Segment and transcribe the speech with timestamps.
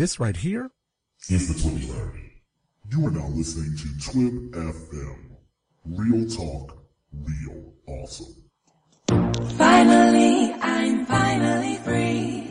[0.00, 0.70] This right here
[1.28, 2.30] is the Twibby
[2.90, 5.36] You are now listening to Twib FM.
[5.84, 8.34] Real talk, real awesome.
[9.58, 12.49] Finally, I'm finally free.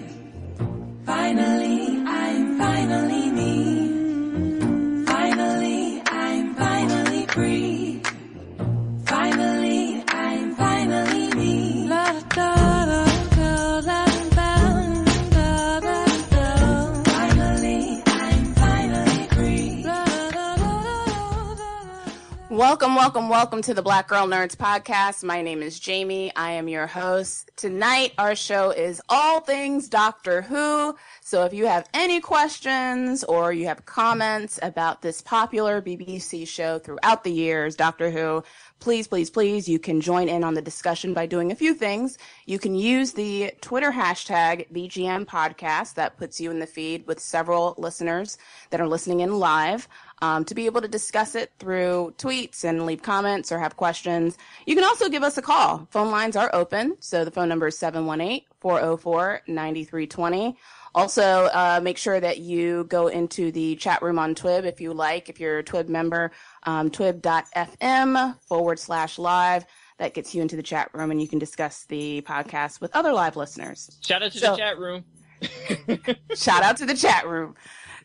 [22.60, 25.24] Welcome, welcome, welcome to the Black Girl Nerds podcast.
[25.24, 26.36] My name is Jamie.
[26.36, 27.50] I am your host.
[27.56, 30.94] Tonight, our show is all things Doctor Who.
[31.22, 36.80] So if you have any questions or you have comments about this popular BBC show
[36.80, 38.44] throughout the years, Doctor Who,
[38.80, 42.18] please, please, please, you can join in on the discussion by doing a few things.
[42.46, 47.20] You can use the Twitter hashtag BGN podcast that puts you in the feed with
[47.20, 48.38] several listeners
[48.70, 49.88] that are listening in live
[50.22, 54.38] um, to be able to discuss it through tweets and leave comments or have questions.
[54.66, 55.88] You can also give us a call.
[55.92, 56.98] Phone lines are open.
[57.00, 60.58] So the phone number is 718 404 9320.
[60.96, 64.94] Also, uh, make sure that you go into the chat room on Twib if you
[64.94, 65.30] like.
[65.30, 66.32] If you're a Twib member,
[66.64, 69.66] um, twib.fm forward slash live.
[69.98, 73.12] That gets you into the chat room and you can discuss the podcast with other
[73.12, 73.98] live listeners.
[74.06, 75.04] Shout out to So- the chat room.
[76.36, 77.56] Shout out to the chat room.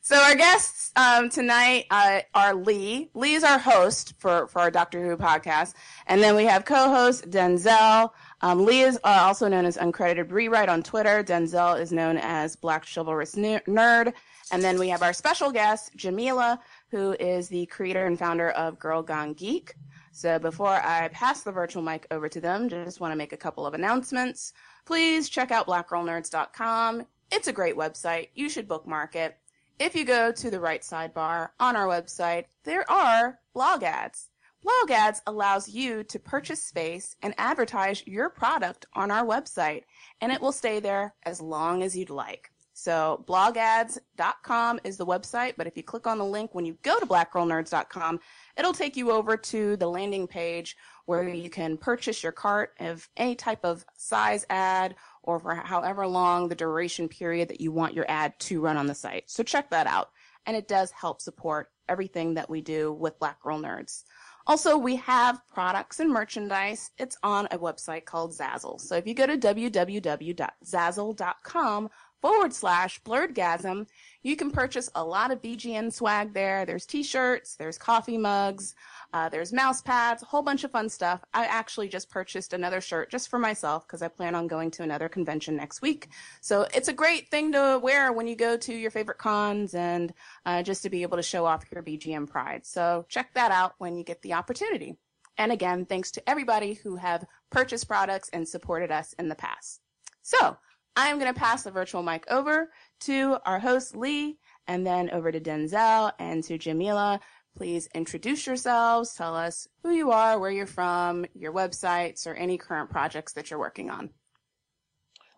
[0.02, 3.10] So our guests um, tonight uh, are Lee.
[3.14, 5.72] Lee is our host for, for our Doctor Who podcast.
[6.06, 8.10] And then we have co-host Denzel.
[8.44, 11.24] Um, Lee is uh, also known as Uncredited Rewrite on Twitter.
[11.24, 14.12] Denzel is known as Black Chivalrous Nerd.
[14.52, 18.78] And then we have our special guest, Jamila, who is the creator and founder of
[18.78, 19.76] Girl Gone Geek.
[20.12, 23.38] So before I pass the virtual mic over to them, just want to make a
[23.38, 24.52] couple of announcements.
[24.84, 27.06] Please check out blackgirlnerds.com.
[27.32, 28.28] It's a great website.
[28.34, 29.38] You should bookmark it.
[29.78, 34.28] If you go to the right sidebar on our website, there are blog ads.
[34.64, 39.82] Blog ads allows you to purchase space and advertise your product on our website,
[40.22, 42.50] and it will stay there as long as you'd like.
[42.72, 46.98] So blogads.com is the website, but if you click on the link when you go
[46.98, 48.20] to blackgirlnerds.com,
[48.56, 53.06] it'll take you over to the landing page where you can purchase your cart of
[53.18, 57.94] any type of size ad or for however long the duration period that you want
[57.94, 59.28] your ad to run on the site.
[59.28, 60.08] So check that out.
[60.46, 64.04] And it does help support everything that we do with Black Girl Nerds.
[64.46, 66.90] Also, we have products and merchandise.
[66.98, 68.78] It's on a website called Zazzle.
[68.78, 71.90] So if you go to www.zazzle.com
[72.20, 73.86] forward slash blurredgasm,
[74.22, 76.66] you can purchase a lot of BGN swag there.
[76.66, 78.74] There's t-shirts, there's coffee mugs,
[79.14, 81.24] uh, there's mouse pads, a whole bunch of fun stuff.
[81.32, 84.82] I actually just purchased another shirt just for myself because I plan on going to
[84.82, 86.08] another convention next week.
[86.40, 90.12] So it's a great thing to wear when you go to your favorite cons and
[90.44, 92.66] uh, just to be able to show off your BGN pride.
[92.66, 94.96] So check that out when you get the opportunity.
[95.38, 99.80] And again, thanks to everybody who have purchased products and supported us in the past.
[100.22, 100.56] So
[100.96, 105.10] I am going to pass the virtual mic over to our host, Lee, and then
[105.10, 107.20] over to Denzel and to Jamila.
[107.56, 112.58] Please introduce yourselves, tell us who you are, where you're from, your websites, or any
[112.58, 114.10] current projects that you're working on.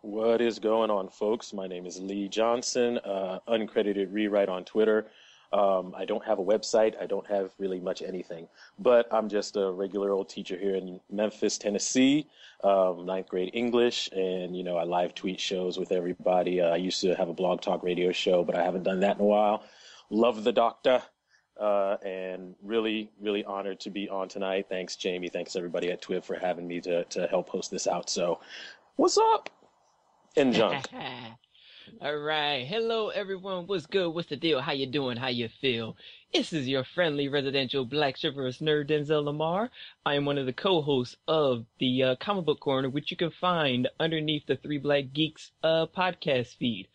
[0.01, 1.53] What is going on, folks?
[1.53, 5.09] My name is Lee Johnson, uh, uncredited rewrite on Twitter.
[5.53, 6.95] Um, I don't have a website.
[7.01, 8.49] I don't have really much anything,
[8.79, 12.29] but I'm just a regular old teacher here in Memphis, Tennessee,
[12.65, 16.63] um, ninth grade English, and you know I live tweet shows with everybody.
[16.63, 19.17] Uh, I used to have a blog talk radio show, but I haven't done that
[19.17, 19.63] in a while.
[20.11, 21.03] Love the doctor,
[21.61, 24.67] uh, and really, really honored to be on tonight.
[24.69, 25.29] Thanks, Jamie.
[25.29, 28.11] Thanks everybody at Twib for having me to to help host this out.
[28.11, 28.41] So,
[28.97, 29.51] what's up?
[30.37, 30.87] And junk.
[32.01, 32.67] All right.
[32.67, 33.67] Hello, everyone.
[33.67, 34.11] What's good?
[34.11, 34.61] What's the deal?
[34.61, 35.17] How you doing?
[35.17, 35.97] How you feel?
[36.33, 39.71] This is your friendly residential black chivalrous nerd, Denzel Lamar.
[40.05, 43.31] I am one of the co-hosts of the uh, Comic Book Corner, which you can
[43.31, 46.89] find underneath the Three Black Geeks uh, podcast feed.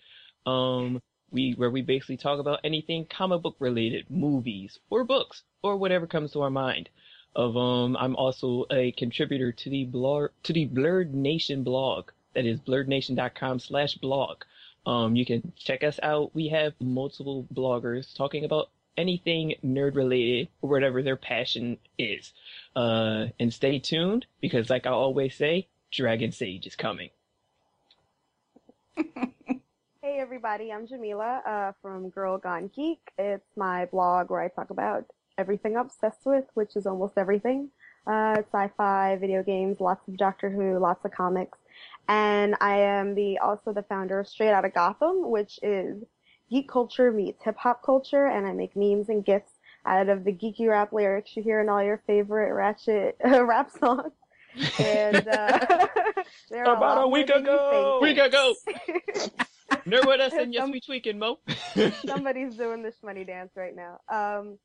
[0.45, 1.01] Um,
[1.31, 6.07] we where we basically talk about anything comic book related, movies or books or whatever
[6.07, 6.89] comes to our mind.
[7.35, 12.11] Of um, I'm also a contributor to the blog to the Blurred Nation blog.
[12.33, 14.43] That is blurrednation.com/blog.
[14.85, 16.33] Um, you can check us out.
[16.35, 22.33] We have multiple bloggers talking about anything nerd related or whatever their passion is.
[22.75, 27.09] Uh, and stay tuned because, like I always say, Dragon Sage is coming.
[30.01, 32.99] Hey everybody, I'm Jamila uh, from Girl Gone Geek.
[33.19, 35.05] It's my blog where I talk about
[35.37, 37.69] everything I'm obsessed with, which is almost everything.
[38.07, 41.59] Uh, sci-fi, video games, lots of Doctor Who, lots of comics,
[42.07, 46.03] and I am the also the founder of Straight Outta Gotham, which is
[46.49, 49.51] geek culture meets hip hop culture, and I make memes and gifs
[49.85, 54.11] out of the geeky rap lyrics you hear in all your favorite ratchet rap songs.
[54.83, 55.59] And uh,
[56.49, 57.99] they're a About a week more than you ago.
[58.01, 58.17] think.
[58.17, 58.53] Week ago.
[59.85, 61.39] Nerd with us and yes, Some- we tweaking, Mo.
[62.05, 63.99] Somebody's doing the shmoney dance right now.
[64.09, 64.57] Um,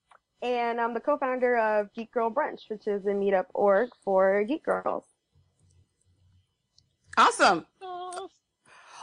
[0.43, 4.64] and I'm the co-founder of Geek Girl Brunch, which is a meetup org for geek
[4.64, 5.05] girls.
[7.17, 7.67] Awesome.
[7.81, 8.29] Oh,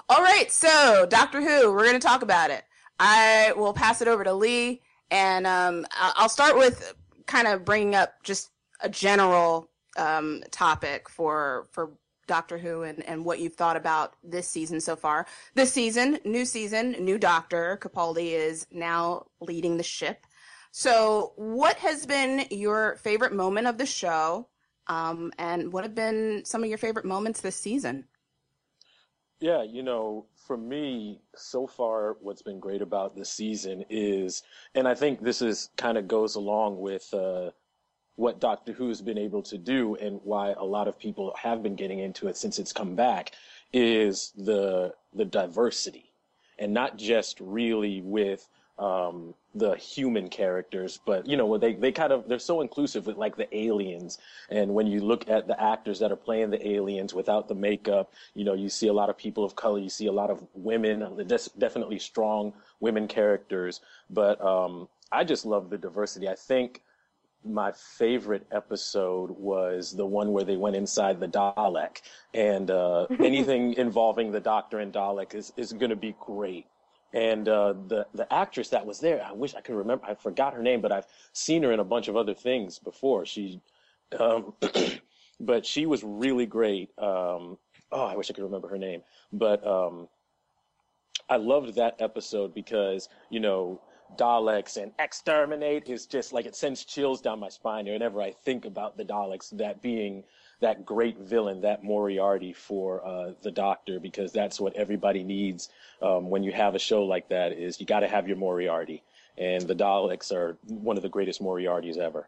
[0.10, 2.64] All right, so Doctor Who, we're going to talk about it.
[3.00, 6.94] I will pass it over to Lee, and um, I- I'll start with
[7.26, 8.52] kind of bringing up just
[8.82, 11.92] a general um, topic for for
[12.28, 15.26] Doctor Who and, and what you've thought about this season so far.
[15.56, 17.78] This season, new season, new Doctor.
[17.82, 20.26] Capaldi is now leading the ship.
[20.72, 24.48] So, what has been your favorite moment of the show?
[24.88, 28.06] Um, and what have been some of your favorite moments this season?
[29.40, 34.42] Yeah, you know, for me, so far, what's been great about this season is,
[34.74, 37.52] and I think this is kind of goes along with uh,
[38.16, 41.76] what Doctor Who's been able to do and why a lot of people have been
[41.76, 43.32] getting into it since it's come back,
[43.72, 46.12] is the the diversity,
[46.60, 52.12] and not just really with um, the human characters, but you know, they they kind
[52.12, 54.20] of they're so inclusive with like the aliens,
[54.50, 58.12] and when you look at the actors that are playing the aliens without the makeup,
[58.36, 60.44] you know, you see a lot of people of color, you see a lot of
[60.54, 66.28] women, there's definitely strong women characters, but um, I just love the diversity.
[66.28, 66.82] I think
[67.46, 72.02] my favorite episode was the one where they went inside the Dalek,
[72.34, 76.66] and uh, anything involving the Doctor and Dalek is is going to be great.
[77.14, 80.06] And uh, the the actress that was there, I wish I could remember.
[80.06, 83.26] I forgot her name, but I've seen her in a bunch of other things before.
[83.26, 83.62] She,
[84.20, 84.54] um,
[85.40, 86.90] but she was really great.
[86.98, 87.58] Um,
[87.92, 89.04] oh, I wish I could remember her name.
[89.32, 90.08] But um,
[91.30, 93.82] I loved that episode because you know
[94.18, 98.66] Daleks and exterminate is just like it sends chills down my spine whenever I think
[98.66, 99.56] about the Daleks.
[99.58, 100.24] That being
[100.60, 105.70] that great villain, that Moriarty for uh, the Doctor, because that's what everybody needs
[106.02, 107.52] um, when you have a show like that.
[107.54, 109.04] Is you got to have your Moriarty,
[109.38, 112.28] and the Daleks are one of the greatest Moriartys ever.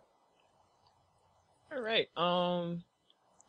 [1.73, 2.07] All right.
[2.17, 2.83] Um,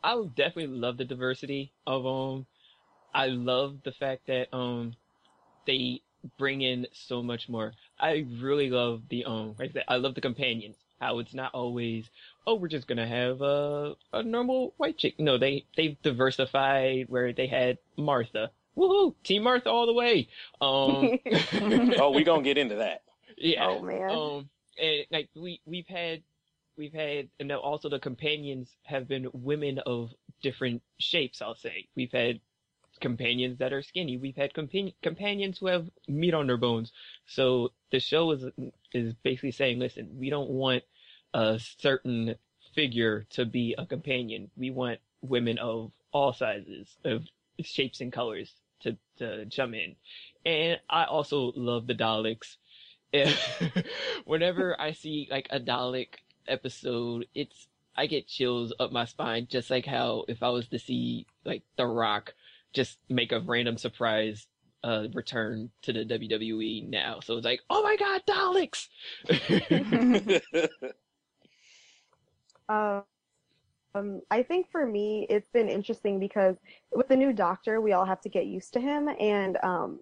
[0.03, 2.45] I definitely love the diversity of um.
[3.13, 4.93] I love the fact that um,
[5.65, 6.01] they
[6.37, 7.73] bring in so much more.
[7.99, 9.55] I really love the um.
[9.57, 10.75] Like I said, I love the companions.
[10.99, 12.09] How it's not always
[12.47, 15.19] oh we're just gonna have a a normal white chick.
[15.19, 18.51] No, they they've diversified where they had Martha.
[18.75, 19.15] Woohoo!
[19.23, 20.27] Team Martha all the way.
[20.61, 21.19] Um.
[21.99, 23.03] oh, we gonna get into that.
[23.37, 23.67] Yeah.
[23.67, 24.09] Oh man.
[24.09, 24.49] Um,
[24.81, 26.23] and like we we've had
[26.77, 30.11] we've had and now also the companions have been women of
[30.41, 31.41] different shapes.
[31.41, 32.39] I'll say we've had
[32.99, 34.17] companions that are skinny.
[34.17, 36.91] We've had compan- companions who have meat on their bones.
[37.25, 38.45] So the show is
[38.93, 40.83] is basically saying, listen, we don't want
[41.33, 42.35] a certain
[42.73, 44.51] figure to be a companion.
[44.55, 47.25] We want women of all sizes, of
[47.61, 49.95] shapes and colors to to jump in.
[50.45, 52.57] And I also love the Daleks.
[54.25, 56.09] Whenever I see like a Dalek
[56.47, 60.79] episode, it's I get chills up my spine, just like how if I was to
[60.79, 62.35] see like The Rock
[62.77, 64.47] just make a random surprise
[64.83, 67.19] uh return to the WWE now.
[67.19, 68.87] So it's like, oh my god, Daleks!
[72.69, 73.03] Um,
[73.95, 76.55] um, I think for me, it's been interesting because
[76.91, 79.99] with the new doctor, we all have to get used to him, and um,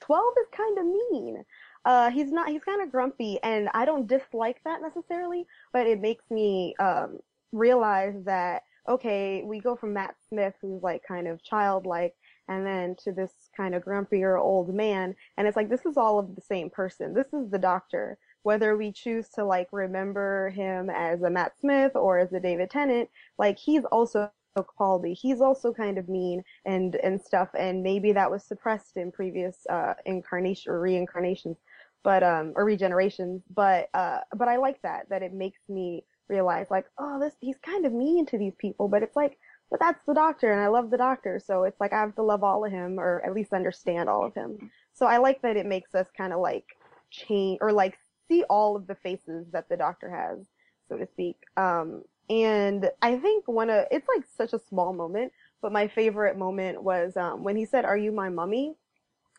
[0.00, 1.44] 12 is kind of mean.
[1.84, 6.00] Uh, he's not, he's kind of grumpy, and I don't dislike that necessarily, but it
[6.00, 7.18] makes me um,
[7.52, 12.14] realize that, okay, we go from Matt Smith, who's like kind of childlike,
[12.48, 16.18] and then to this kind of grumpier old man, and it's like, this is all
[16.18, 17.14] of the same person.
[17.14, 21.96] This is the doctor whether we choose to like remember him as a Matt Smith
[21.96, 25.14] or as a David Tennant, like he's also Capaldi.
[25.20, 29.66] He's also kind of mean and and stuff, and maybe that was suppressed in previous
[29.68, 31.56] uh, incarnation or reincarnations,
[32.04, 33.42] but um or regenerations.
[33.52, 37.56] But uh but I like that that it makes me realize like oh this he's
[37.62, 39.38] kind of mean to these people, but it's like
[39.70, 42.22] but that's the doctor and I love the doctor, so it's like I have to
[42.22, 44.70] love all of him or at least understand all of him.
[44.94, 46.64] So I like that it makes us kind of like
[47.10, 50.46] change or like see all of the faces that the doctor has,
[50.88, 51.36] so to speak.
[51.56, 56.36] Um, and I think one of it's like such a small moment, but my favorite
[56.36, 58.74] moment was um, when he said, "Are you my mummy?"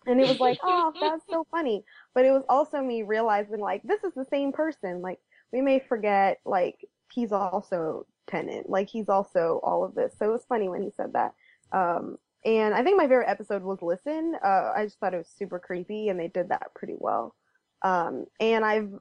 [0.05, 1.83] And it was like, oh, that's so funny.
[2.13, 5.01] But it was also me realizing like this is the same person.
[5.01, 5.19] Like
[5.51, 10.13] we may forget like he's also Tennant, Like he's also all of this.
[10.19, 11.33] So it was funny when he said that.
[11.71, 14.35] Um, and I think my favorite episode was Listen.
[14.43, 17.35] Uh, I just thought it was super creepy, and they did that pretty well.
[17.81, 18.91] Um, and I've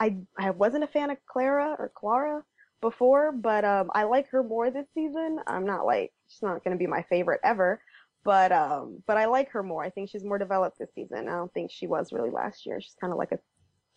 [0.00, 2.42] I I wasn't a fan of Clara or Clara
[2.80, 5.40] before, but um, I like her more this season.
[5.46, 7.80] I'm not like she's not going to be my favorite ever,
[8.24, 9.82] but um, but I like her more.
[9.82, 11.28] I think she's more developed this season.
[11.28, 12.80] I don't think she was really last year.
[12.80, 13.38] She's kind of like a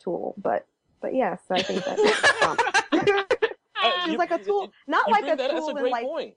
[0.02, 0.66] tool, but
[1.02, 2.00] but yes, I think that.
[2.94, 6.36] um, she's You- like a tool, not like a tool a in like point.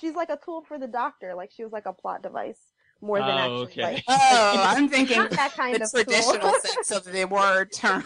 [0.00, 1.34] she's like a tool for the doctor.
[1.34, 2.60] Like she was like a plot device
[3.02, 3.82] more than Oh, actually okay.
[3.82, 6.60] like Oh, I'm thinking not that kind the of traditional tool.
[6.60, 8.04] sense of the word term.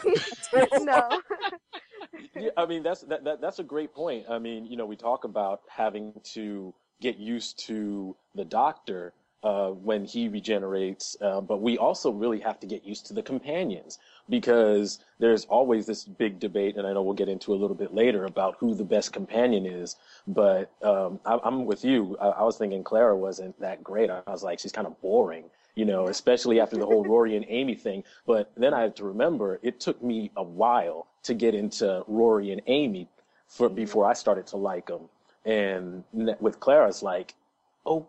[0.81, 1.21] no.
[2.37, 4.27] Yeah, I mean that's that, that that's a great point.
[4.29, 9.69] I mean, you know, we talk about having to get used to the doctor uh,
[9.69, 13.99] when he regenerates, uh, but we also really have to get used to the companions
[14.31, 17.93] because there's always this big debate, and I know we'll get into a little bit
[17.93, 19.97] later about who the best companion is.
[20.27, 22.17] But um, I, I'm with you.
[22.21, 24.09] I, I was thinking Clara wasn't that great.
[24.09, 25.45] I was like, she's kind of boring.
[25.75, 28.05] You know, especially after the whole Rory and Amy thing.
[28.27, 32.53] But then I have to remember it took me a while to get into Rory
[32.53, 33.09] and Amy
[33.47, 33.77] for mm-hmm.
[33.77, 35.09] before I started to like them.
[35.45, 36.05] And
[36.41, 37.35] with Clara, it's like,
[37.87, 38.07] oh,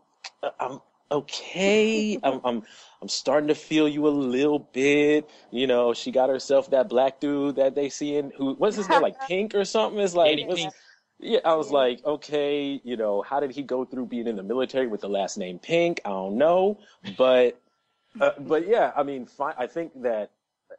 [0.60, 2.18] I'm okay.
[2.24, 2.63] I'm, I'm,
[3.01, 5.30] I'm starting to feel you a little bit.
[5.51, 8.89] You know, she got herself that black dude that they see in who what's his
[8.89, 10.00] name, like Pink or something.
[10.00, 10.72] It's like, Danny
[11.22, 14.44] yeah, I was like, okay, you know, how did he go through being in the
[14.44, 16.01] military with the last name Pink?
[16.03, 16.80] I don't know,
[17.18, 17.62] but,
[18.20, 20.32] uh, but yeah, I mean, fi- I think that,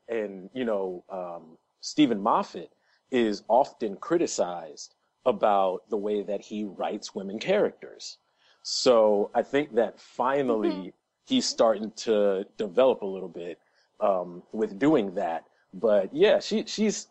[0.09, 2.73] and you know, um, Steven Moffat
[3.13, 8.19] is often criticized about the way that he writes women characters.
[8.63, 10.93] So I think that finally
[11.27, 13.59] he's starting to develop a little bit
[14.01, 15.45] um, with doing that.
[15.75, 17.09] But yeah, she she's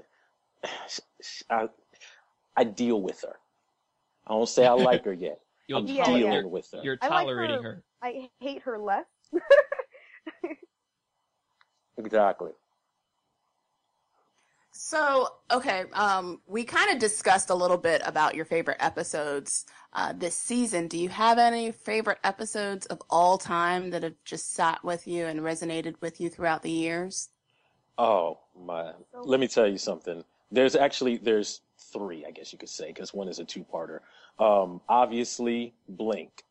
[1.49, 1.67] I,
[2.55, 3.35] I deal with her.
[4.27, 5.39] I don't say I like her yet.
[5.67, 6.41] You're, I'm Yeah, dealing yeah.
[6.43, 6.81] with her.
[6.83, 7.83] you're I like tolerating her- her.
[8.01, 9.05] I hate her less.
[11.97, 12.51] Exactly.
[14.83, 20.11] So, okay, um, we kind of discussed a little bit about your favorite episodes uh,
[20.11, 20.87] this season.
[20.87, 25.27] Do you have any favorite episodes of all time that have just sat with you
[25.27, 27.29] and resonated with you throughout the years?
[27.99, 28.93] Oh my!
[29.23, 30.23] Let me tell you something.
[30.51, 33.99] There's actually there's three, I guess you could say, because one is a two-parter.
[34.39, 36.43] Um, obviously, Blink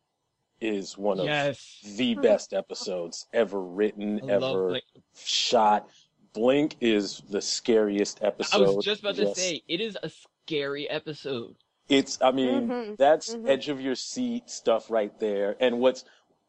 [0.61, 1.81] is one of Yes.
[1.97, 4.81] the best episodes ever written, I love ever
[5.17, 5.91] shot.
[6.33, 8.69] Blink is the scariest episode.
[8.69, 11.57] I was just about to Just- say it is a scary episode.
[11.89, 13.49] It's, I mean, Mhm, that's mhm.
[13.49, 15.57] edge of your seat stuff right there.
[15.59, 16.05] And what's,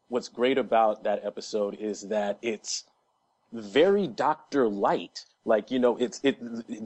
[0.08, 2.84] what's great about that episode is that it's
[3.52, 5.24] very Doctor-lite.
[5.44, 6.36] Like, you know, it's, it,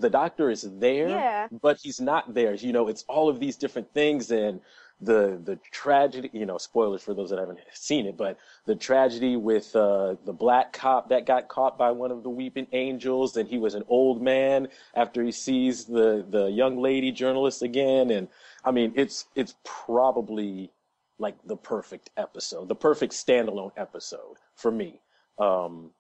[0.01, 1.49] the doctor is there, Yeah.
[1.61, 2.55] but he's not there.
[2.55, 4.63] You know, it's all of these different things and
[5.01, 9.37] the, the tragedy, you know, spoilers for those that haven't seen it, but the tragedy
[9.37, 13.49] with, uh, the black cop that got caught by one of the weeping angels and
[13.49, 18.11] he was an old man after he sees the, the young lady journalist again.
[18.11, 18.29] And
[18.65, 20.71] I mean, it's, it's probably
[21.19, 25.01] like the perfect episode, the perfect standalone episode for me.
[25.39, 25.91] Um,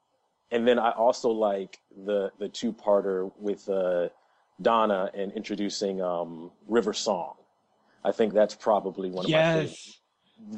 [0.50, 4.09] and then I also like the the two parter with uh,
[4.62, 7.35] Donna and introducing um, River Song.
[8.06, 9.86] I think that's probably one of my favorites.
[9.86, 9.92] Yes.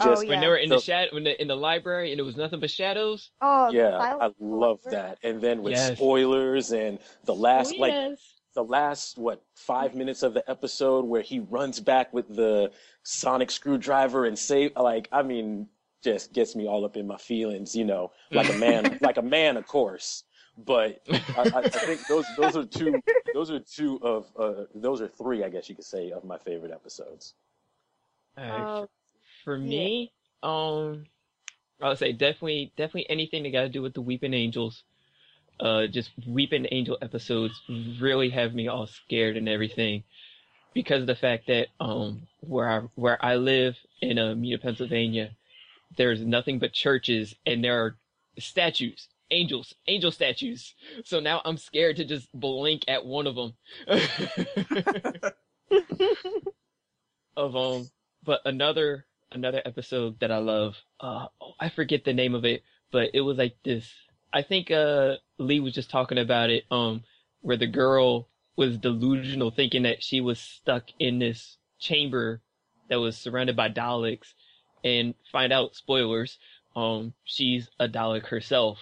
[0.01, 2.19] Oh, Just When they were in the So- shadow, when the, in the library, and
[2.21, 3.31] it was nothing but shadows.
[3.41, 5.19] Oh, yeah, I love that.
[5.23, 5.97] And then with Yes.
[5.97, 8.19] spoilers and the last Oh, like yes.
[8.55, 12.73] the last what five minutes of the episode where he runs back with the
[13.05, 15.69] sonic screwdriver and save like I mean
[16.03, 19.23] just gets me all up in my feelings, you know, like a man, like a
[19.23, 20.25] man, of course.
[20.59, 21.01] But
[21.37, 25.09] I, I I think those those are two those are two of uh, those are
[25.09, 27.35] three, I guess you could say, of my favorite episodes.
[28.39, 28.89] Alright, Oh,
[29.45, 29.89] For yeah.
[29.89, 30.13] me,
[30.43, 31.07] um,
[31.81, 34.85] I would say definitely, definitely anything that got to do with the Weeping Angels.
[35.61, 37.63] Uh, just Weeping Angel episodes
[38.01, 40.05] really have me all scared and everything,
[40.75, 45.31] because of the fact that um, where I where I live in uh, Mena, Pennsylvania,
[45.97, 47.97] there's nothing but churches and there are
[48.39, 50.75] statues, angels, angel statues.
[51.05, 53.55] So now I'm scared to just blink at one of them.
[57.39, 57.89] of um
[58.25, 62.63] but another another episode that I love uh oh, I forget the name of it
[62.91, 63.91] but it was like this
[64.33, 67.05] I think uh Lee was just talking about it um
[67.41, 72.43] where the girl was delusional thinking that she was stuck in this chamber
[72.89, 74.35] that was surrounded by Daleks
[74.83, 76.39] and find out spoilers
[76.75, 78.79] um she's a Dalek herself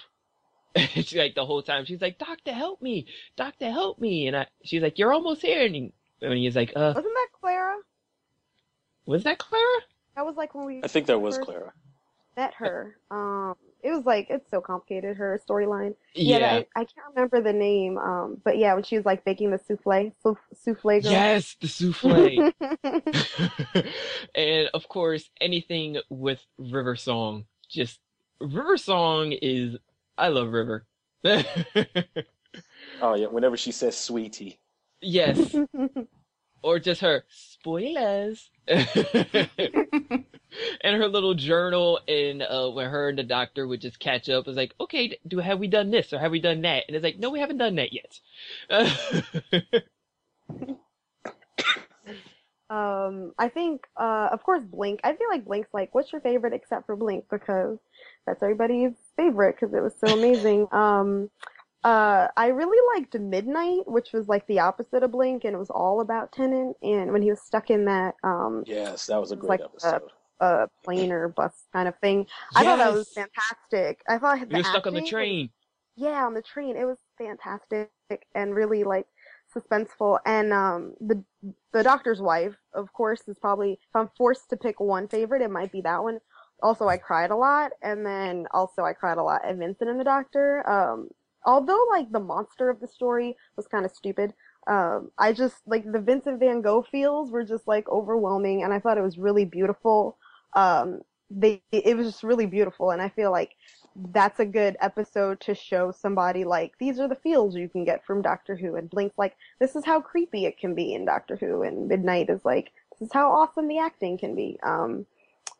[0.90, 3.06] she's like the whole time she's like doctor help me
[3.36, 5.92] doctor help me and I she's like you're almost here and, he,
[6.22, 7.76] and he's like uh Wasn't that Clara?
[9.06, 9.80] was that Clara
[10.16, 10.80] That was like when we.
[10.82, 11.72] I think that was Clara.
[12.36, 12.96] met her.
[13.10, 15.94] Um, it was like it's so complicated her storyline.
[16.14, 16.58] Yeah, Yeah.
[16.58, 17.98] that- I can't remember the name.
[17.98, 21.12] Um, but yeah, when she was like baking the souffle, souff- souffle girl.
[21.12, 22.52] Yes, the souffle.
[24.34, 27.44] and of course, anything with River Song.
[27.68, 28.00] Just
[28.40, 29.76] River Song is
[30.18, 30.86] I love River.
[33.00, 34.60] Oh yeah, whenever she says sweetie.
[35.00, 35.60] yes.
[36.62, 38.50] Or just her spoilers.
[38.68, 38.86] and
[40.82, 44.56] her little journal and uh when her and the doctor would just catch up it's
[44.56, 47.18] like okay do have we done this or have we done that and it's like
[47.18, 48.20] no we haven't done that yet
[52.68, 55.00] Um, I think, uh, of course, Blink.
[55.04, 57.24] I feel like Blink's like, what's your favorite except for Blink?
[57.30, 57.78] Because
[58.26, 60.66] that's everybody's favorite because it was so amazing.
[60.72, 61.30] Um,
[61.84, 65.70] uh, I really liked Midnight, which was like the opposite of Blink, and it was
[65.70, 66.76] all about Tennant.
[66.82, 69.60] And when he was stuck in that, um, Yes, that was a It's great like,
[69.60, 70.10] uh, episode.
[70.40, 72.56] uh, plane or bus kind of thing, Yes.
[72.56, 74.02] I thought that was fantastic.
[74.08, 75.50] I thought the we were stuck on the train
[75.96, 76.76] yeah, on the train.
[76.76, 77.90] It was fantastic
[78.34, 79.06] and really like
[79.56, 80.18] suspenseful.
[80.26, 81.22] And um, the
[81.72, 85.50] the doctor's wife, of course, is probably if I'm forced to pick one favorite, it
[85.50, 86.20] might be that one.
[86.62, 90.00] Also, I cried a lot, and then also I cried a lot at Vincent and
[90.00, 90.68] the Doctor.
[90.68, 91.08] Um,
[91.44, 94.34] although like the monster of the story was kind of stupid.
[94.66, 98.80] Um, I just like the Vincent Van Gogh feels were just like overwhelming, and I
[98.80, 100.18] thought it was really beautiful.
[100.54, 103.52] Um, they it was just really beautiful, and I feel like
[104.12, 108.04] that's a good episode to show somebody like these are the feels you can get
[108.04, 111.36] from Doctor Who and Blink's like this is how creepy it can be in Doctor
[111.36, 114.58] Who and Midnight is like this is how awesome the acting can be.
[114.62, 115.06] Um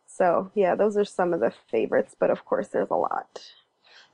[0.07, 3.43] so yeah, those are some of the favorites, but of course there's a lot.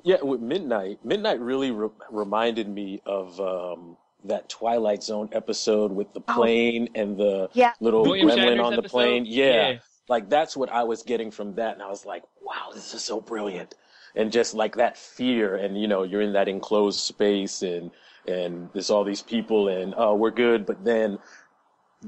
[0.04, 6.12] Yeah, with Midnight, Midnight really re- reminded me of um, that Twilight Zone episode with
[6.12, 6.34] the Oh.
[6.34, 7.72] plane and the Yeah.
[7.80, 8.90] little William gremlin Shatner's on the episode?
[8.90, 9.24] plane.
[9.26, 9.44] Yeah.
[9.70, 9.78] Yeah.
[10.08, 13.02] like that's what I was getting from that, and I was like, wow, this is
[13.04, 13.76] so brilliant,
[14.14, 17.90] and just like that fear, and you know, you're in that enclosed space, and
[18.26, 21.18] and there's all these people, and oh, we're good, but then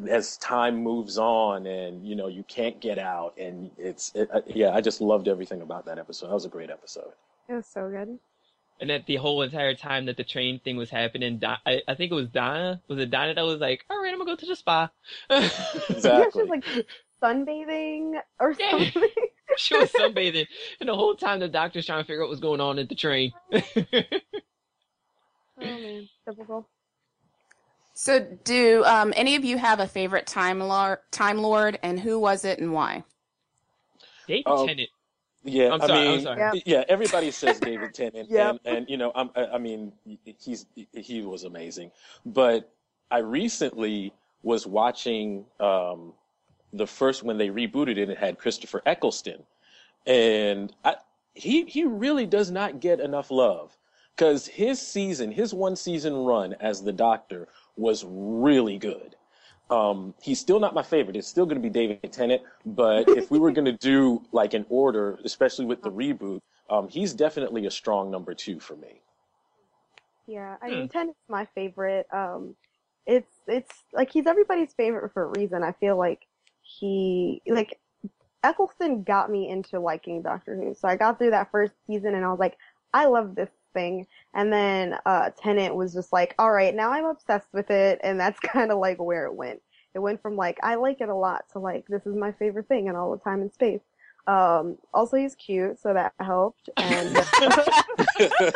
[0.08, 4.40] as time moves on, and you know, you can't get out, and it's it, uh,
[4.46, 6.28] yeah, I just loved everything about that episode.
[6.28, 7.12] That was a great episode.
[7.48, 8.18] It was so good.
[8.80, 11.94] and that the whole entire time that the train thing was happening Di- I, I
[11.94, 14.36] think it was Donna was it Donna that was like all right I'm gonna go
[14.36, 14.90] to the spa
[15.30, 15.48] Yeah,
[15.90, 16.32] Exactly.
[16.32, 16.86] she was like
[17.24, 18.70] sunbathing or Yeah.
[18.70, 19.10] something.
[19.56, 20.46] she was sunbathing
[20.80, 22.96] and the whole time the doctor's trying to figure out what's going on at the
[22.96, 23.32] train
[25.58, 26.68] oh man, typical.
[27.94, 32.18] So, do um, any of you have a favorite Time Lord, Time Lord, and who
[32.18, 33.04] was it and why?
[34.28, 34.58] David Oh.
[34.58, 34.88] Tennant
[35.44, 36.46] Yeah, I'm I sorry, I'm mean, sorry.
[36.52, 36.54] Yeah.
[36.66, 38.36] yeah, everybody says David Tennant, Yep.
[38.36, 39.92] and and you know, I'm, I I mean,
[40.38, 41.92] he's he was amazing,
[42.26, 42.70] but
[43.10, 46.14] I recently was watching um,
[46.76, 48.10] the first when they rebooted it.
[48.10, 49.44] It had Christopher Eccleston,
[50.06, 50.96] and I,
[51.34, 53.76] he he really does not get enough love
[54.16, 59.16] because his season, his one season run as the Doctor was really good.
[59.70, 61.16] Um, he's still not my favorite.
[61.16, 64.54] It's still going to be David Tennant, but if we were going to do like
[64.54, 69.02] an order, especially with the reboot, um, he's definitely a strong number two for me.
[70.26, 70.70] Yeah, I Hmm.
[70.70, 72.06] mean Tennant's my favorite.
[72.12, 72.56] Um,
[73.06, 75.62] it's it's like he's everybody's favorite for a reason.
[75.62, 76.26] I feel like
[76.64, 77.78] he like
[78.42, 80.74] Eccleston got me into liking Doctor Who.
[80.74, 82.58] So I got through that first season and I was like,
[82.92, 84.06] I love this thing.
[84.34, 88.18] And then uh Tennant was just like, all right, now I'm obsessed with it, and
[88.18, 89.60] that's kind of like where it went.
[89.94, 92.68] It went from like I like it a lot to like this is my favorite
[92.68, 93.82] thing in all the time and space.
[94.26, 96.70] Um, also he's cute, so that helped.
[96.78, 98.52] And oh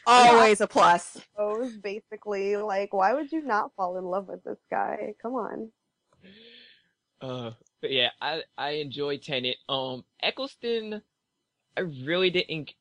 [0.06, 1.20] Always a plus.
[1.36, 5.14] was basically like, why would you not fall in love with this guy?
[5.20, 5.70] Come on.
[7.20, 9.56] Uh, but yeah, I I enjoy Tennant.
[9.68, 11.02] Um, Eccleston,
[11.76, 12.72] I really didn't.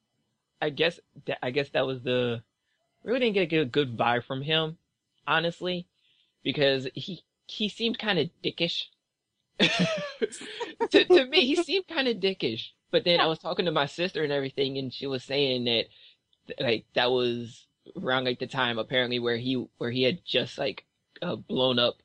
[0.61, 2.43] I guess that I guess that was the
[3.03, 4.77] really didn't get a good vibe from him,
[5.27, 5.87] honestly,
[6.43, 8.85] because he he seemed kind of dickish.
[9.59, 12.71] to to me, he seemed kind of dickish.
[12.91, 15.85] But then I was talking to my sister and everything, and she was saying that
[16.59, 17.67] like that was
[18.01, 20.85] around like the time apparently where he where he had just like
[21.21, 21.97] uh, blown up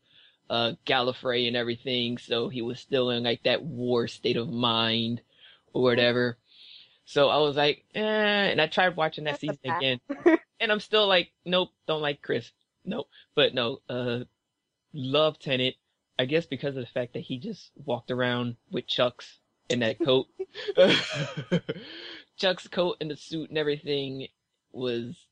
[0.50, 5.20] uh Gallifrey and everything, so he was still in like that war state of mind
[5.72, 6.38] or whatever.
[7.06, 10.00] So I was like, eh, and I tried watching that That's season again,
[10.60, 12.50] and I'm still like, nope, don't like Chris,
[12.84, 13.08] nope.
[13.34, 14.20] But no, uh,
[14.92, 15.76] love Tennant.
[16.18, 19.98] I guess because of the fact that he just walked around with Chucks in that
[19.98, 20.26] coat.
[22.36, 24.28] Chuck's coat and the suit and everything
[24.72, 25.26] was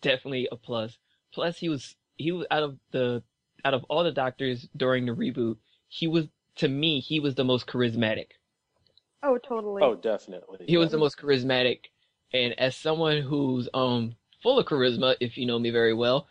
[0.00, 0.98] definitely a plus.
[1.32, 3.22] Plus he was he was out of the
[3.64, 5.56] out of all the doctors during the reboot,
[5.88, 8.28] he was to me he was the most charismatic.
[9.22, 9.82] Oh, totally.
[9.82, 10.64] Oh, definitely.
[10.66, 11.84] He was the most charismatic,
[12.32, 16.26] and as someone who's um full of charisma, if you know me very well,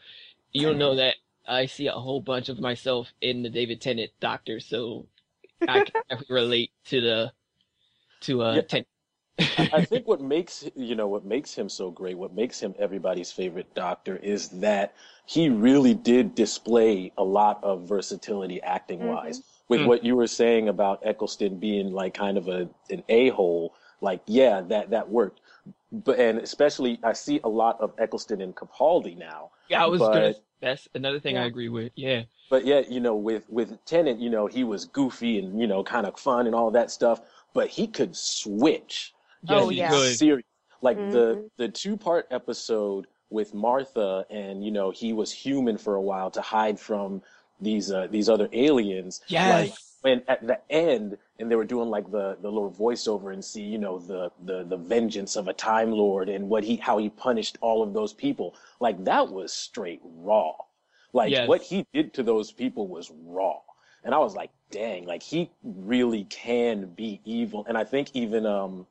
[0.52, 1.15] you'll know that
[1.48, 5.08] I see a whole bunch of myself in the David Tennant Doctor, so
[5.67, 7.32] I can relate to the
[8.22, 8.62] to uh Yeah.
[8.62, 8.88] Tennant.
[9.74, 13.32] I think what makes you know what makes him so great, what makes him everybody's
[13.32, 14.94] favorite doctor, is that
[15.26, 19.42] he really did display a lot of versatility acting wise.
[19.68, 19.86] With Mm.
[19.88, 24.22] what you were saying about Eccleston being like kind of a an a hole, like
[24.26, 25.40] yeah, that that worked.
[25.92, 29.52] But and especially I see a lot of Eccleston and Capaldi now.
[29.70, 30.36] Yeah, I was gonna.
[30.62, 31.92] That's another thing I agree with.
[31.96, 35.68] Yeah, But yet, you know, with with Tennant, you know, he was goofy and you
[35.68, 37.22] know, kind of fun and all that stuff.
[37.54, 39.14] But he could switch.
[39.42, 39.90] Yes, Oh, yeah.
[39.90, 40.20] could.
[40.20, 40.46] serious.
[40.82, 41.50] Like the Mhm.
[41.58, 46.32] the two part episode with Martha, and you know he was human for a while
[46.32, 47.22] to hide from
[47.60, 49.22] these uh, these other aliens.
[49.44, 49.98] Like Yes.
[50.02, 53.62] when at the end, and they were doing like the the little voiceover and see
[53.62, 57.10] you know the the the vengeance of a time lord and what he how he
[57.10, 58.56] punished all of those people.
[58.80, 60.54] Like that was straight raw.
[61.14, 61.48] Like Yes.
[61.48, 63.60] what he did to those people was raw.
[64.04, 67.66] And I was like, dang, like he really can be evil.
[67.68, 68.88] And I think even um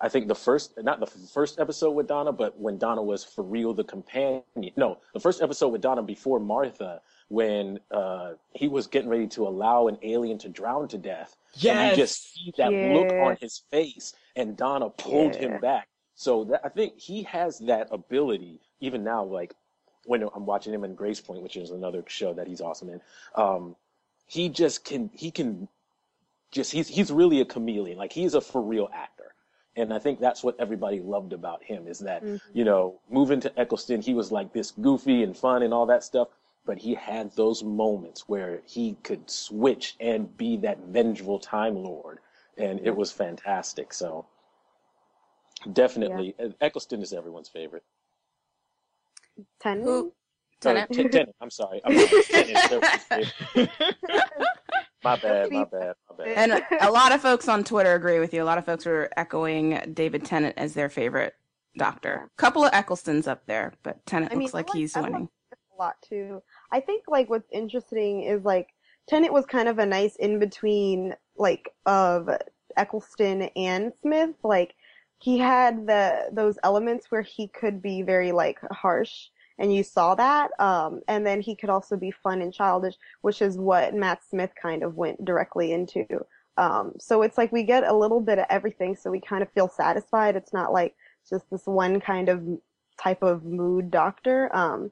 [0.00, 3.44] I think the first, not the first episode with Donna, but when Donna was for
[3.44, 4.42] real the companion.
[4.76, 9.46] No, the first episode with Donna before Martha, when uh, he was getting ready to
[9.46, 11.36] allow an alien to drown to death.
[11.54, 11.90] And Yes.
[11.90, 15.42] you just see that look on his face, and Donna pulled Yeah.
[15.42, 15.88] him back.
[16.14, 19.54] So that, I think he has that ability, even now, like
[20.04, 23.00] when I'm watching him in Gracepoint, which is another show that he's awesome in.
[23.36, 23.76] Um,
[24.26, 25.68] he just can, he can
[26.50, 27.98] just, he's, he's really a chameleon.
[27.98, 29.21] Like he's a for real actor.
[29.76, 32.40] And I think that's what everybody loved about him is that, Mhm.
[32.52, 36.04] you know, moving to Eccleston, he was like this goofy and fun and all that
[36.04, 36.28] stuff,
[36.66, 42.20] but he had those moments where he could switch and be that vengeful Time Lord.
[42.58, 43.94] And it was fantastic.
[43.94, 44.26] So
[45.72, 47.84] definitely, Eccleston is everyone's favorite.
[49.58, 49.86] Tennant?
[49.86, 50.12] Who?
[50.62, 51.12] Sorry, Tennant?
[51.12, 51.80] Ten- I'm sorry.
[51.84, 53.26] I'm sorry.
[55.04, 56.28] My bad, my bad, my bad.
[56.50, 58.42] And a lot of folks on Twitter agree with you.
[58.42, 61.34] A lot of folks are echoing David Tennant as their favorite
[61.76, 62.30] doctor.
[62.36, 65.00] A Couple of Ecclestons up there, but Tennant I mean, looks like like- he's I
[65.00, 65.28] like winning.
[65.52, 66.42] a lot too.
[66.70, 68.68] I think like what's interesting is like
[69.08, 72.28] Tennant was kind of a nice in between like of
[72.76, 74.34] Eccleston and Smith.
[74.44, 74.74] Like
[75.18, 80.14] he had the those elements where he could be very like harsh and you saw
[80.14, 80.50] that.
[80.58, 84.50] Um and then he could also be fun and childish, which is what Matt Smith
[84.60, 86.06] kind of went directly into.
[86.56, 89.50] Um so it's like we get a little bit of everything so we kind of
[89.52, 90.36] feel satisfied.
[90.36, 90.94] It's not like
[91.28, 92.42] just this one kind of
[93.00, 94.54] type of mood doctor.
[94.54, 94.90] Um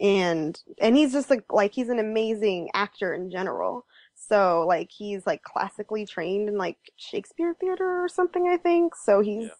[0.00, 3.84] and and he's just like like he's an amazing actor in general.
[4.14, 8.94] So like he's like classically trained in like Shakespeare theater or something, I think.
[8.94, 9.50] So he's Yeah.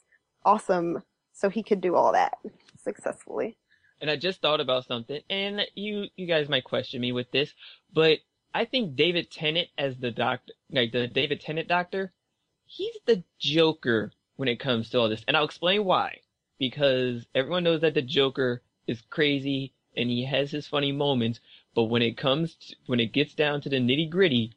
[0.44, 1.02] awesome.
[1.32, 2.38] So he could do all that
[2.76, 3.56] successfully.
[4.00, 7.52] And I just thought about something, and you you guys might question me with this,
[7.92, 8.20] but
[8.54, 12.12] I think David Tennant as the doctor, like the David Tennant doctor,
[12.64, 16.20] he's the Joker when it comes to all this, and I'll explain why.
[16.58, 21.40] Because everyone knows that the Joker is crazy and he has his funny moments,
[21.74, 24.52] but when it comes to, when it gets down to the nitty gritty,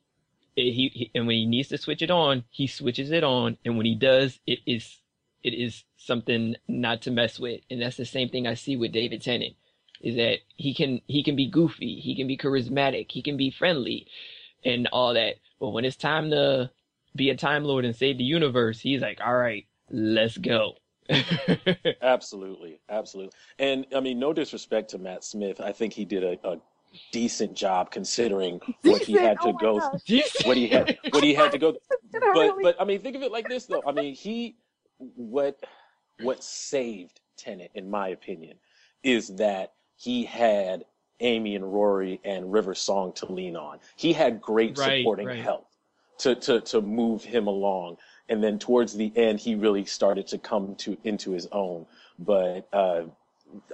[0.55, 3.77] he, he and when he needs to switch it on, he switches it on, and
[3.77, 5.00] when he does, it is
[5.43, 7.61] it is something not to mess with.
[7.69, 9.55] And that's the same thing I see with David Tennant.
[10.01, 13.51] Is that he can he can be goofy, he can be charismatic, he can be
[13.51, 14.07] friendly
[14.65, 15.35] and all that.
[15.59, 16.71] But when it's time to
[17.15, 20.73] be a Time Lord and save the universe, he's like, All right, let's go.
[22.01, 23.31] Absolutely, absolutely.
[23.59, 25.59] And I mean, no disrespect to Matt Smith.
[25.61, 26.57] I think he did a, a
[27.11, 30.01] decent job considering what he had to Oh go gosh.
[30.45, 31.71] what he had what he had to go
[32.11, 33.83] but really- but I mean think of it like this though.
[33.85, 34.55] I mean he
[35.15, 35.59] what
[36.21, 38.57] what saved Tennant in my opinion
[39.03, 40.85] is that he had
[41.19, 43.79] Amy and Rory and River Song to lean on.
[43.95, 45.39] He had great Right, supporting right.
[45.39, 45.67] help
[46.19, 47.97] to, to to move him along.
[48.29, 51.85] And then towards the end he really started to come to into his own.
[52.19, 53.03] But uh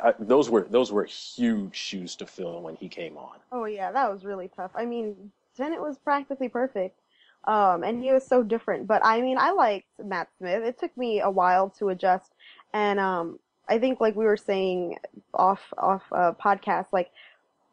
[0.04, 3.38] I, those were those were huge shoes to fill when he came on.
[3.52, 4.72] Oh yeah, that was really tough.
[4.76, 7.00] I mean, Tennant was practically perfect.
[7.48, 8.88] Um, and he was so different.
[8.88, 10.64] But I mean, I liked Matt Smith.
[10.64, 12.34] It took me a while to adjust.
[12.74, 14.98] And, um, I think like we were saying
[15.34, 17.10] off, off, uh, podcast, like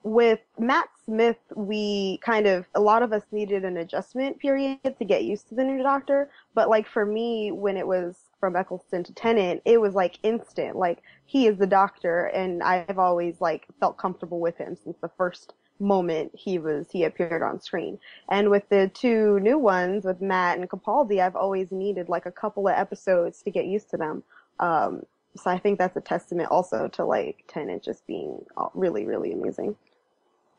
[0.04, 5.04] with Matt Smith, we kind of, a lot of us needed an adjustment period to
[5.04, 6.30] get used to the new doctor.
[6.54, 10.76] But like for me, when it was from Eccleston to Tennant, it was like instant.
[10.76, 15.10] Like he is the doctor and I've always like felt comfortable with him since the
[15.16, 17.98] first moment he was he appeared on screen.
[18.28, 22.30] And with the two new ones with Matt and Capaldi, I've always needed like a
[22.30, 24.22] couple of episodes to get used to them.
[24.60, 25.04] Um,
[25.36, 29.32] so I think that's a testament also to like Tennant just being uh, really really
[29.32, 29.76] amazing.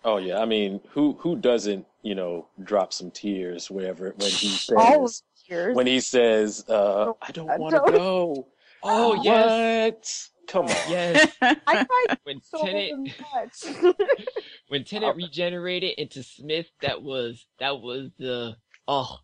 [0.03, 4.49] Oh yeah, I mean, who who doesn't you know drop some tears wherever when he
[4.49, 8.47] says when he says, uh, "I don't want to go."
[8.87, 10.29] Oh, yes.
[10.37, 10.47] What?
[10.47, 10.91] Come on.
[10.91, 11.33] Yes.
[11.41, 13.95] I cried when so Tennant much.
[14.75, 18.57] when Tennant regenerated into Smith, that was that was the
[18.89, 19.19] oh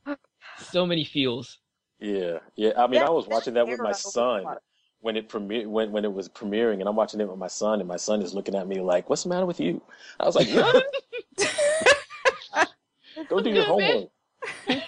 [0.58, 1.60] so many feels.
[2.00, 2.72] Yeah, yeah.
[2.78, 4.46] I mean, I was watching that with my son
[5.02, 7.80] when it premiered when when it was premiering, and I'm watching it with my son,
[7.80, 9.82] and my son is looking at me like, "What's the matter with you?"
[10.22, 10.82] I was like, "Nothing.
[13.28, 14.10] Go do your homework."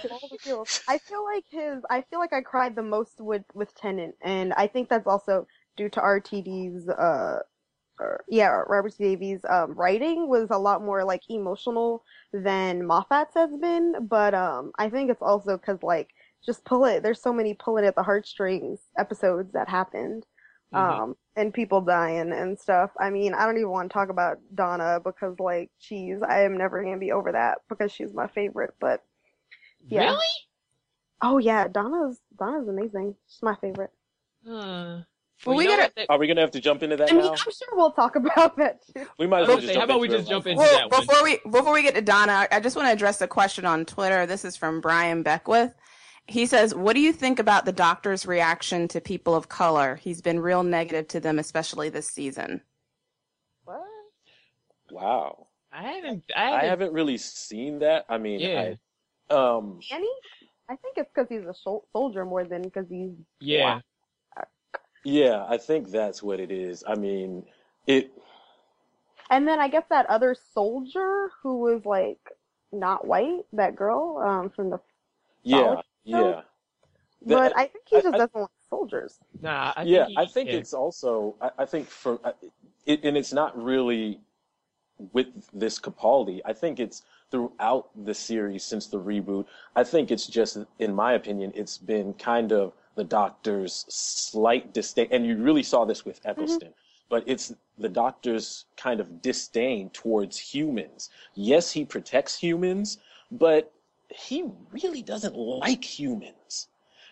[0.10, 0.82] all the feels.
[0.88, 1.84] I feel like his.
[1.90, 5.46] I feel like I cried the most with with Tennant, and I think that's also
[5.76, 6.88] due to RTD's.
[6.88, 7.40] Uh,
[8.00, 9.04] or, yeah, Robert T.
[9.04, 14.72] Davies' um, writing was a lot more like emotional than Moffat's has been, but um,
[14.78, 16.10] I think it's also because like
[16.46, 17.04] just pull it.
[17.04, 20.26] There's so many pulling at the heartstrings episodes that happened.
[20.74, 20.80] Mhm.
[20.80, 22.92] Um, and people dying and stuff.
[23.00, 26.58] I mean, I don't even want to talk about Donna because, like, geez, I am
[26.58, 28.74] never gonna be over that because she's my favorite.
[28.80, 29.04] But
[29.88, 30.12] yeah.
[30.12, 30.26] Really?
[31.22, 33.16] Oh yeah, Donna's Donna's amazing.
[33.28, 33.92] She's my favorite.
[34.50, 35.02] Uh,
[35.46, 37.26] Well, you we gotta- That- Are we gonna have to jump into that I mean,
[37.26, 37.32] now?
[37.32, 39.06] I'm sure we'll talk about that too.
[39.18, 40.64] We might as well was just saying, jump how about we just jump like- into
[40.64, 41.06] Well, that one?
[41.06, 43.86] before we before we get to Donna, I just want to address a question on
[43.86, 44.26] Twitter.
[44.26, 45.74] This is from Brian Beckwith.
[46.28, 49.96] He says, "What do you think about the doctor's reaction to people of color?
[49.96, 52.62] He's been real negative to them, especially this season."
[53.66, 53.82] What?
[54.92, 55.48] Wow.
[55.72, 56.24] I haven't.
[56.36, 56.70] I I haven't.
[56.70, 58.06] haven't really seen that.
[58.08, 58.76] I mean, Yeah.
[59.30, 60.08] I, um, Danny?
[60.70, 61.54] I think it's because he's a
[61.92, 63.12] soldier more than because he's.
[63.42, 63.82] yeah.
[65.04, 66.84] Yeah, I think that's what it is.
[66.88, 67.44] I mean,
[67.88, 68.12] it.
[69.30, 72.20] And then I guess that other soldier who was like
[72.72, 74.80] not white, that girl um from the.
[75.44, 76.42] Yeah, Solid yeah.
[77.26, 79.20] But That- I think he I- just I- doesn't like soldiers.
[79.42, 79.74] Nah.
[79.76, 80.56] I yeah, think he- I think yeah.
[80.58, 81.36] it's also.
[81.42, 82.20] I, I think for
[82.86, 84.20] it, and it's not really
[85.12, 86.42] with this Capaldi.
[86.46, 89.46] I think it's throughout the series since the reboot.
[89.76, 95.08] I think it's just, in my opinion, it's been kind of the Doctor's slight disdain,
[95.12, 96.30] and you really saw this with mm-hmm.
[96.30, 96.74] Eccleston.
[97.10, 101.10] But it's the Doctor's kind of disdain towards humans.
[101.36, 102.98] Yes, he protects humans,
[103.32, 103.72] but
[104.10, 106.68] he really doesn't like humans.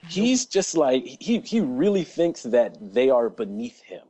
[0.08, 4.04] He's just like he he really thinks that they are beneath him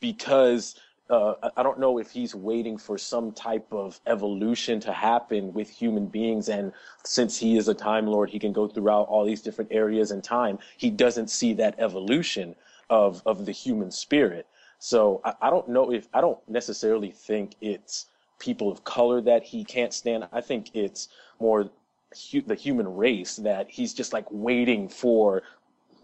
[0.00, 0.76] because
[1.10, 5.70] uh, I- don't know if he's waiting for some type of evolution to happen with
[5.70, 6.72] human beings, and
[7.04, 10.22] since he is a Time Lord, he can go throughout all these different areas in
[10.22, 10.58] time.
[10.78, 12.56] He doesn't see that evolution
[12.90, 14.46] of of the human spirit.
[14.80, 18.06] So I, I don't know if I don't necessarily think it's
[18.40, 20.28] people of color that he can't stand.
[20.32, 21.08] I think it's
[21.40, 21.70] more
[22.32, 25.42] hu- the human race that he's just like waiting for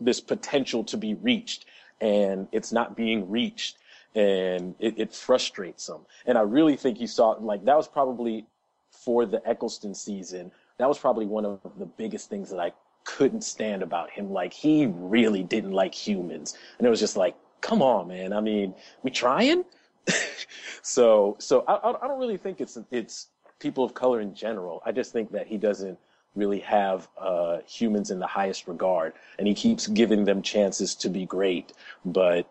[0.01, 1.67] this potential to be reached
[2.01, 3.79] and it's not being reached
[4.17, 6.01] and it, it frustrates him.
[6.25, 8.47] And I really think you saw like that was probably
[8.91, 10.51] for the Eccleston season.
[10.79, 12.73] That was probably one of the biggest things that I
[13.05, 14.33] couldn't stand about him.
[14.33, 18.33] Like he really didn't like humans, and it was just like, come on, man.
[18.33, 19.65] I mean, we trying.
[20.83, 24.83] so so I I I don't really think it's it's people of color in general.
[24.87, 25.99] I just think that he doesn't
[26.35, 31.09] really have uh, humans in the highest regard, and he keeps giving them chances to
[31.09, 31.73] be great,
[32.05, 32.47] but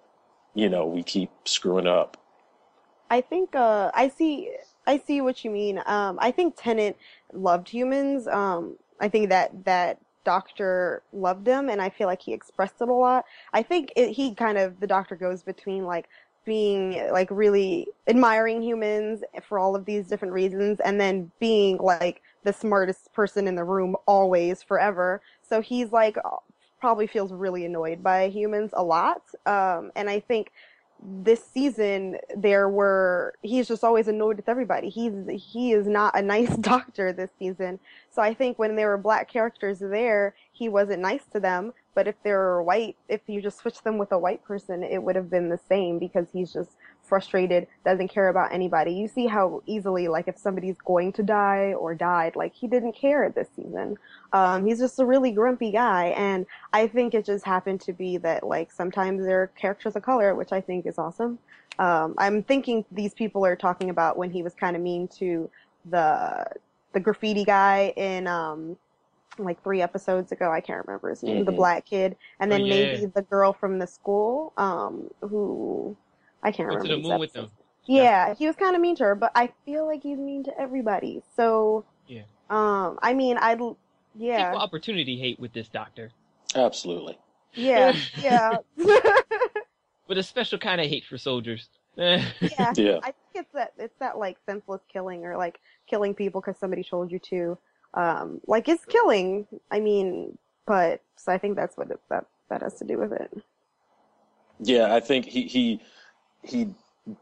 [0.55, 2.17] you know we keep screwing up.
[3.11, 4.51] I think uh I see
[4.87, 5.81] I see what you mean.
[5.85, 6.95] Um I think Tennant
[7.33, 8.27] loved humans.
[8.27, 12.89] Um I think that that doctor loved them and I feel like he expressed it
[12.89, 13.25] a lot.
[13.53, 16.07] I think it, he kind of the doctor goes between like
[16.45, 22.21] being like really admiring humans for all of these different reasons and then being like
[22.43, 25.21] the smartest person in the room always forever.
[25.41, 26.17] So he's like
[26.85, 29.23] probably feels really annoyed by humans a lot.
[29.47, 30.51] Um and I think
[31.01, 34.89] this season there were he's just always annoyed with everybody.
[34.89, 35.13] He's
[35.53, 37.79] he is not a nice doctor this season.
[38.11, 41.73] So I think when there were black characters there, he wasn't nice to them.
[41.95, 45.01] But if they were white, if you just switched them with a white person, it
[45.01, 48.93] would have been the same because he's just frustrated, doesn't care about anybody.
[48.93, 52.93] You see how easily, like, if somebody's going to die or died, like, he didn't
[52.93, 53.97] care this season.
[54.33, 56.07] Um, he's just a really grumpy guy.
[56.17, 60.03] And I think it just happened to be that, like, sometimes there are characters of
[60.03, 61.39] color, which I think is awesome.
[61.79, 65.49] Um, I'm thinking these people are talking about when he was kind of mean to
[65.89, 66.45] the,
[66.93, 68.77] the graffiti guy in, um,
[69.37, 70.49] like three episodes ago.
[70.49, 71.43] I can't remember his name.
[71.43, 71.57] The Mhm.
[71.57, 72.69] black kid, and Oh, then yeah.
[72.69, 75.97] maybe the girl from the school, um, who
[76.45, 77.01] I can't Went remember.
[77.01, 77.49] to the moon with them.
[77.87, 80.59] Yeah, he was kind of mean to her, but I feel like he's mean to
[80.59, 81.21] everybody.
[81.35, 82.23] So, Yeah.
[82.49, 83.77] um, I mean, I'd, Equal
[84.15, 86.11] yeah, opportunity hate with this doctor,
[86.55, 87.17] Absolutely.
[87.55, 88.57] yeah, yeah,
[90.07, 91.67] with a special kind of hate for soldiers.
[91.97, 92.21] Yeah.
[92.75, 92.99] Yeah.
[93.01, 96.83] I think it's that it's that like senseless killing or like killing people because somebody
[96.83, 97.57] told you to.
[97.93, 99.47] Um, like it's killing.
[99.71, 103.13] I mean, but so I think that's what it, that that has to do with
[103.13, 103.31] it.
[104.59, 105.81] Yeah, I think he he
[106.45, 106.73] he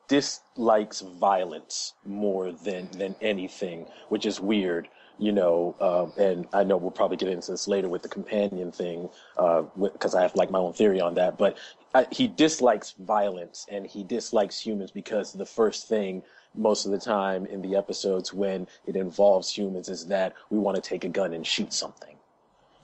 [0.07, 5.75] dislikes violence more than than anything, which is weird, you know.
[5.79, 10.15] Um, and I know we'll probably get into this later with the companion thing, because
[10.15, 11.37] I have like my own theory on that.
[11.37, 11.57] But
[11.93, 16.23] I, he dislikes violence, and he dislikes humans because the first thing
[16.55, 20.75] most of the time in the episodes when it involves humans is that we want
[20.75, 22.15] to take a gun and shoot something.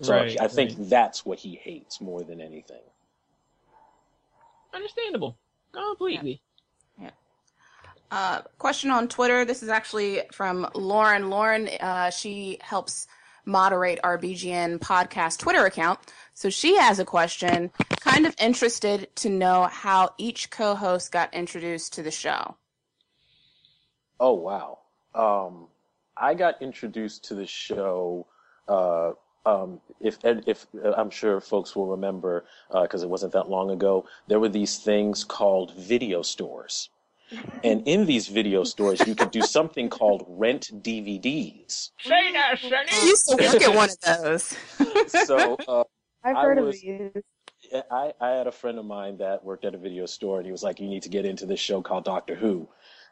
[0.02, 0.90] So Right, I think right.
[0.90, 2.82] that's what he hates more than anything.
[4.74, 5.38] Understandable.
[5.72, 6.42] Completely.
[8.12, 9.46] Uh, question on Twitter.
[9.46, 11.30] This is actually from Lauren.
[11.30, 13.08] Lauren, uh, she helps
[13.46, 16.00] moderate our BGN podcast Twitter account.
[16.34, 21.34] So she has a question, kind of interested to know how each co host got
[21.34, 22.56] introduced to the show.
[24.20, 24.80] Oh wow.
[25.14, 25.68] Um,
[26.18, 28.28] I got introduced to the show.
[28.68, 29.12] Uh,
[29.50, 30.66] um, if if
[30.98, 32.46] I'm sure folks will remember,
[32.82, 36.90] because it wasn't that long ago, there were these things called video stores,
[37.64, 41.92] and in these video stores, you could do something called rent DVDs.
[42.02, 44.56] Say that, I used to work at one of those.
[45.28, 45.84] So uh,
[46.24, 47.24] I've I heard was- of these.
[47.92, 50.52] I, I had a friend of mine that worked at a video store, and he
[50.52, 52.68] was like, "You need to get into this show called Doctor Who."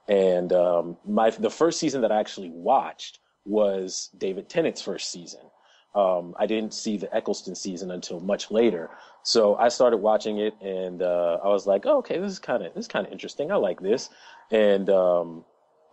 [0.07, 5.41] And um, my the first season that I actually watched was David Tennant's first season.
[5.97, 8.91] Um, I didn't see the Eccleston season until much later,
[9.23, 12.63] so I started watching it, and uh, I was like, oh, "Okay, this is kind
[12.63, 13.51] of this is kind of interesting.
[13.51, 14.09] I like this."
[14.51, 15.43] And um,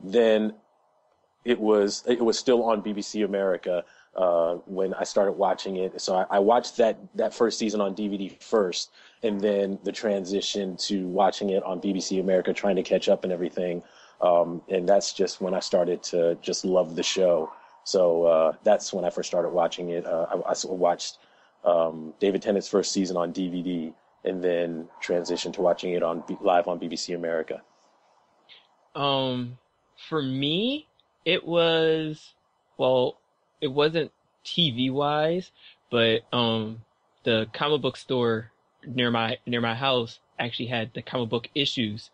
[0.02, 0.54] then
[1.44, 3.84] it was it was still on BBC America
[4.16, 6.00] uh, when I started watching it.
[6.00, 8.90] So I, I watched that that first season on DVD first,
[9.22, 13.32] and then the transition to watching it on BBC America, trying to catch up and
[13.32, 13.82] everything.
[14.20, 17.50] Um, and that's just when I started to just love the show.
[17.84, 20.06] So uh, that's when I first started watching it.
[20.06, 21.18] Uh, I, I watched
[21.64, 23.92] um, David Tennant's first season on DVD,
[24.24, 27.62] and then transitioned to watching it on live on BBC America.
[28.94, 29.58] Um,
[30.08, 30.86] for me,
[31.24, 32.34] it was
[32.78, 33.18] well,
[33.60, 34.12] it wasn't
[34.44, 35.50] TV wise,
[35.90, 36.82] but um,
[37.24, 38.50] the comic book store
[38.86, 42.10] near my near my house actually had the comic book issues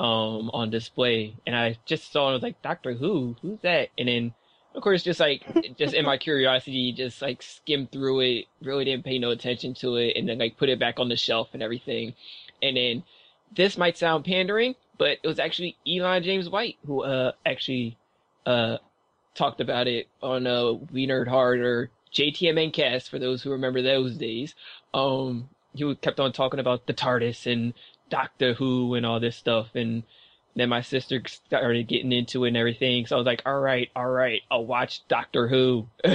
[0.00, 2.30] um on display, and I just saw it.
[2.30, 3.88] I was like, Doctor Who, who's that?
[3.98, 4.34] And then,
[4.74, 9.04] of course, just like just in my curiosity, just like skimmed through it, really didn't
[9.04, 11.62] pay no attention to it, and then like put it back on the shelf and
[11.62, 12.14] everything,
[12.62, 13.02] and then
[13.54, 17.96] this might sound pandering, but it was actually Elon James White who uh actually
[18.46, 18.78] uh
[19.34, 23.82] talked about it on uh We Nerd Hard or JTMN Cast for those who remember
[23.82, 24.54] those days.
[24.94, 27.72] Um he kept on talking about the TARDIS and
[28.10, 30.02] Doctor Who and all this stuff and
[30.54, 33.06] then my sister started getting into it and everything.
[33.06, 35.88] So I was like, all right, all right, I'll watch Doctor Who.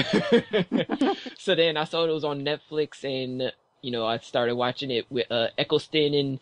[1.38, 5.12] so then I saw it was on Netflix and, you know, I started watching it
[5.12, 6.40] with uh, Eccleston and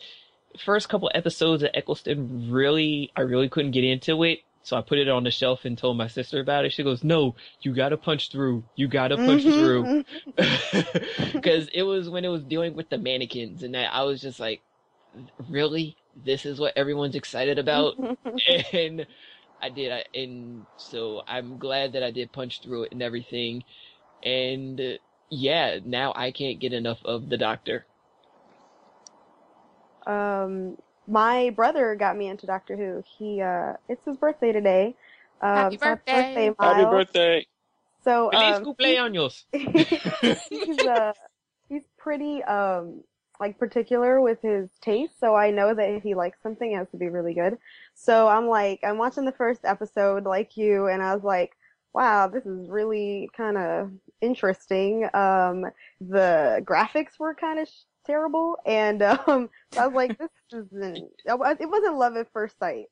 [0.64, 4.40] first couple episodes of Eccleston really I really couldn't get into it.
[4.64, 6.74] So I put it on the shelf and told my sister about it.
[6.74, 8.64] She goes, "No, you gotta punch through.
[8.76, 10.04] You gotta punch through."
[11.34, 14.40] Because it was when it was dealing with the mannequins, and I, I was just
[14.40, 14.62] like,
[15.48, 15.98] "Really?
[16.16, 17.96] This is what everyone's excited about?"
[18.74, 19.06] and
[19.62, 19.92] I did.
[19.92, 23.64] I, and so I'm glad that I did punch through it and everything.
[24.24, 24.98] And uh,
[25.30, 27.86] yeah, now I can't get enough of the Doctor.
[30.06, 33.04] um, my brother got me into Doctor Who.
[33.18, 34.96] He, uh, it's his birthday today.
[35.42, 36.54] Um, Happy so birthday.
[36.58, 36.58] Miles.
[36.60, 37.48] Happy birthday!
[38.04, 39.44] So, Feliz um, cumpleaños.
[40.50, 41.14] he's uh
[41.70, 43.04] he's pretty um
[43.40, 46.90] like particular with his taste, so I know that if he likes something it has
[46.92, 47.58] to be really good.
[47.94, 51.56] So I'm like I'm watching the first episode like you and I was like,
[51.94, 55.06] wow, this is really kind of interesting.
[55.14, 55.66] Um
[56.02, 61.70] the graphics were kind of sh- terrible and um I was like this isn't it
[61.70, 62.86] wasn't love at first sight.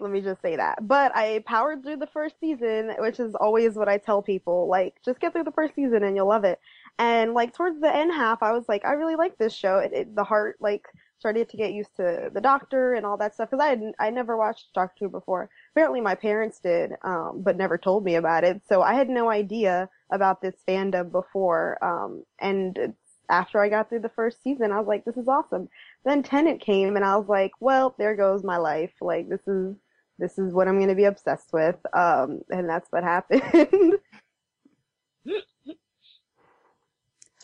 [0.00, 0.86] Let me just say that.
[0.86, 4.66] But I powered through the first season, which is always what I tell people.
[4.66, 6.58] Like, just get through the first season and you'll love it.
[7.00, 9.78] And like towards the end half, I was like, I really like this show.
[9.78, 10.84] It, it, the heart like
[11.18, 14.10] started to get used to the Doctor and all that stuff because I had I
[14.10, 15.48] never watched Doctor Who before.
[15.72, 18.60] Apparently, my parents did, um, but never told me about it.
[18.68, 21.82] So I had no idea about this fandom before.
[21.82, 22.92] Um, and
[23.30, 25.70] after I got through the first season, I was like, this is awesome.
[26.04, 28.92] Then Tennant came, and I was like, well, there goes my life.
[29.00, 29.74] Like this is
[30.18, 31.76] this is what I'm going to be obsessed with.
[31.94, 33.42] Um, and that's what happened.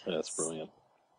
[0.07, 0.70] That's brilliant.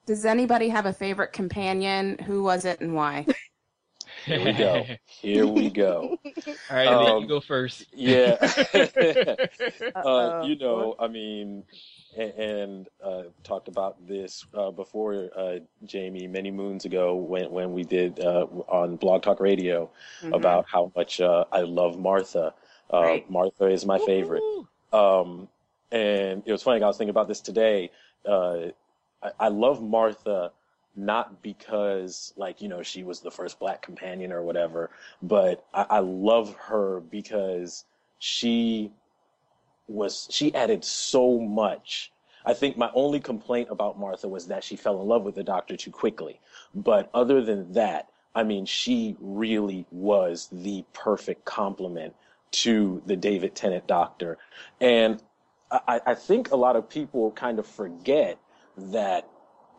[0.05, 2.17] Does anybody have a favorite companion?
[2.19, 3.25] Who was it and why?
[4.25, 4.85] Here we go.
[5.05, 6.17] Here we go.
[6.69, 7.85] All right, Lee, Um, you go first.
[7.93, 8.37] Yeah.
[9.95, 11.63] uh, you know, I mean,
[12.17, 17.73] and, and uh, talked about this uh, before, uh, Jamie, many moons ago when when
[17.73, 19.89] we did uh, on Blog Talk Radio
[20.23, 20.33] Mhm.
[20.35, 22.53] about how much uh, I love Martha.
[22.91, 23.29] Uh, Right.
[23.29, 24.41] Martha is my favorite.
[24.41, 24.67] Woo!
[24.93, 25.47] Um,
[25.91, 26.81] and it was funny.
[26.83, 27.91] I was thinking about this today.
[28.27, 28.71] Uh,
[29.23, 30.51] I, I love Martha
[30.95, 34.89] not because, like, you know, she was the first black companion or whatever,
[35.21, 37.85] but I, I love her because
[38.19, 38.91] she
[39.87, 42.11] was she added so much.
[42.45, 45.43] I think my only complaint about Martha was that she fell in love with the
[45.43, 46.39] doctor too quickly.
[46.73, 52.15] But other than that, I mean, she really was the perfect complement
[52.51, 54.37] to the David Tennant doctor.
[54.79, 55.21] And
[55.71, 58.37] I, I think a lot of people kind of forget
[58.77, 59.27] that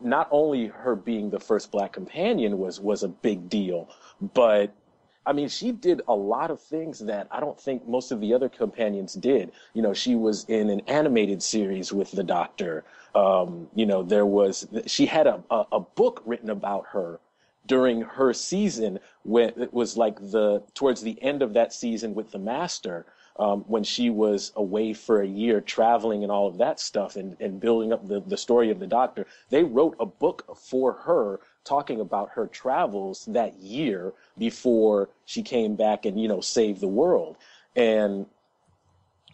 [0.01, 3.89] not only her being the first black companion was was a big deal,
[4.33, 4.73] but
[5.25, 8.33] I mean, she did a lot of things that I don't think most of the
[8.33, 9.51] other companions did.
[9.73, 12.83] You know, she was in an animated series with the Doctor.
[13.13, 17.19] Um, you know, there was she had a, a a book written about her
[17.65, 22.31] during her season when it was like the towards the end of that season with
[22.31, 23.05] the Master.
[23.39, 27.37] Um, when she was away for a year traveling and all of that stuff and,
[27.39, 31.39] and building up the, the story of the doctor, they wrote a book for her
[31.63, 36.87] talking about her travels that year before she came back and, you know, saved the
[36.87, 37.37] world.
[37.77, 38.25] And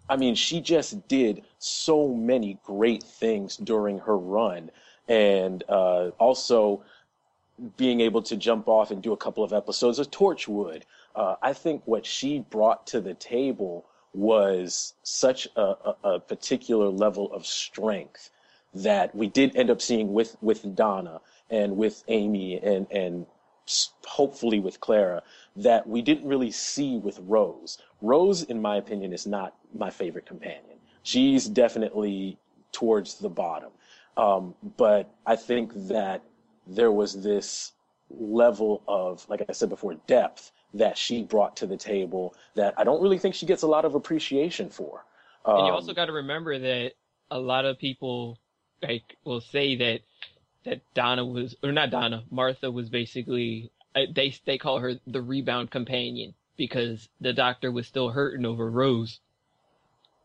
[0.07, 4.69] I mean, she just did so many great things during her run.
[5.07, 6.83] And uh, also
[7.77, 10.83] being able to jump off and do a couple of episodes of Torchwood.
[11.15, 13.85] Uh, I think what she brought to the table
[14.15, 18.29] was such a, a, a particular level of strength
[18.73, 23.25] that we did end up seeing with, with Donna and with Amy and, and
[24.05, 25.23] hopefully with Clara
[25.55, 27.77] that we didn't really see with Rose.
[28.01, 30.77] Rose, in my opinion, is not my favorite companion.
[31.03, 32.37] She's definitely
[32.71, 33.71] towards the bottom.
[34.17, 36.21] Um, but I think that
[36.67, 37.73] there was this
[38.09, 42.83] level of, like I said before, depth that she brought to the table that I
[42.83, 45.05] don't really think she gets a lot of appreciation for.
[45.45, 46.93] Um, And you also got to remember that
[47.31, 48.39] a lot of people
[48.81, 50.01] like will say that
[50.65, 55.21] that Donna was or not Donna, Martha was basically uh, they they call her the
[55.21, 59.21] rebound companion because the doctor was still hurting over Rose.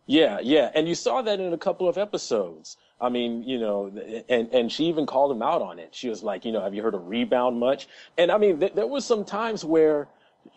[0.06, 2.76] Yeah, yeah, and you saw that in a couple of episodes.
[3.00, 3.86] I mean, you know,
[4.28, 5.94] and and she even called him out on it.
[5.94, 7.88] She was like, you know, have you heard of rebound much?
[8.18, 10.08] And I mean, th- there was some times where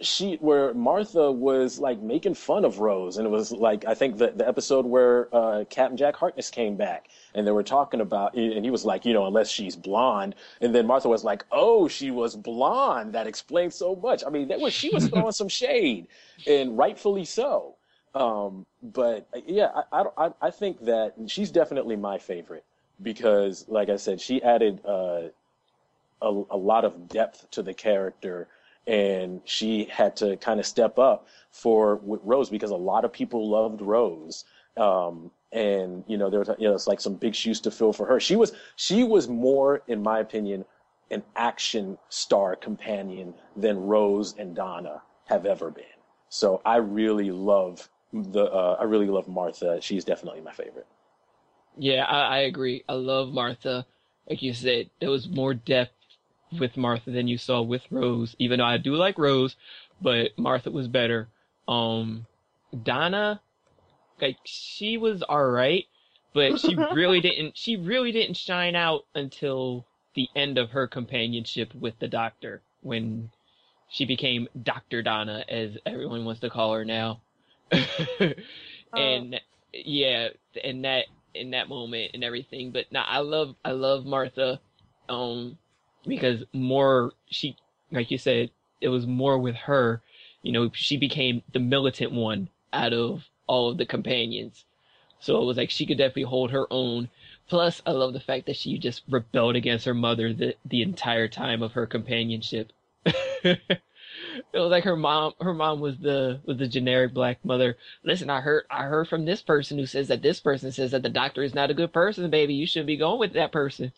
[0.01, 4.17] she, where Martha was like making fun of Rose, and it was like I think
[4.17, 8.35] the the episode where uh, Captain Jack Harkness came back, and they were talking about,
[8.35, 11.87] and he was like, you know, unless she's blonde, and then Martha was like, oh,
[11.87, 13.13] she was blonde.
[13.13, 14.23] That explains so much.
[14.25, 16.07] I mean, that was she was throwing some shade,
[16.47, 17.75] and rightfully so.
[18.15, 22.63] Um, but yeah, I, I, I, I think that she's definitely my favorite
[23.01, 25.29] because, like I said, she added uh,
[26.21, 28.47] a, a lot of depth to the character,
[28.87, 33.49] and she had to kind of step up for Rose because a lot of people
[33.49, 34.45] loved Rose.
[34.77, 37.93] Um, and you know, there was you know, it's like some big shoes to fill
[37.93, 38.19] for her.
[38.19, 40.65] She was she was more, in my opinion,
[41.11, 45.85] an action star companion than Rose and Donna have ever been.
[46.29, 49.79] So I really love the uh, I really love Martha.
[49.81, 50.87] She's definitely my favorite.
[51.77, 52.83] Yeah, I, I agree.
[52.89, 53.85] I love Martha.
[54.29, 55.93] Like you said, there was more depth
[56.59, 58.35] with Martha than you saw with Rose.
[58.39, 59.55] Even though I do like Rose,
[60.01, 61.29] but Martha was better.
[61.67, 62.25] Um,
[62.83, 63.41] Donna,
[64.21, 65.85] like she was all right,
[66.33, 67.57] but she really didn't.
[67.57, 69.85] She really didn't shine out until
[70.15, 73.31] the end of her companionship with the Doctor when
[73.89, 77.21] she became Doctor Donna, as everyone wants to call her now.
[78.93, 79.39] and
[79.71, 80.29] yeah,
[80.63, 82.71] and that in that moment and everything.
[82.71, 84.59] But now I love I love Martha,
[85.09, 85.57] um,
[86.05, 87.55] because more she
[87.91, 88.49] like you said,
[88.81, 90.01] it was more with her.
[90.41, 94.65] You know, she became the militant one out of all of the companions.
[95.19, 97.09] So it was like she could definitely hold her own.
[97.47, 101.27] Plus, I love the fact that she just rebelled against her mother the the entire
[101.27, 102.73] time of her companionship.
[104.53, 108.29] it was like her mom her mom was the was the generic black mother listen
[108.29, 111.09] i heard i heard from this person who says that this person says that the
[111.09, 113.91] doctor is not a good person baby you should be going with that person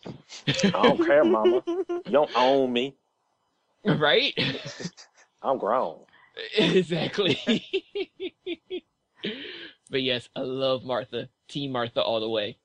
[0.74, 1.64] I don't care, Mama.
[2.06, 2.96] You don't own me.
[3.86, 4.34] right
[5.42, 6.00] I'm grown.
[6.58, 7.40] exactly.
[9.90, 11.30] but yes, I love Martha.
[11.48, 12.58] Team Martha all the way.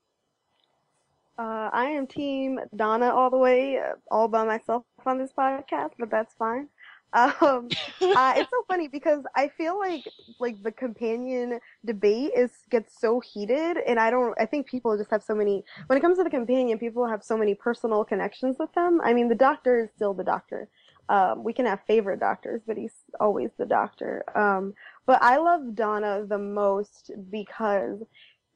[1.38, 5.92] Uh, I am Team Donna all the way, uh, all by myself on this podcast,
[5.98, 6.68] but that's fine.
[7.12, 7.68] Um,
[8.00, 10.04] uh, it's so funny because I feel like
[10.38, 14.34] like the companion debate is gets so heated, and I don't.
[14.40, 15.64] I think people just have so many.
[15.86, 19.00] When it comes to the companion, people have so many personal connections with them.
[19.02, 20.68] I mean, the Doctor is still the Doctor.
[21.08, 24.22] Um, we can have favorite doctors, but he's always the Doctor.
[24.36, 24.74] Um,
[25.06, 27.98] but I love Donna the most because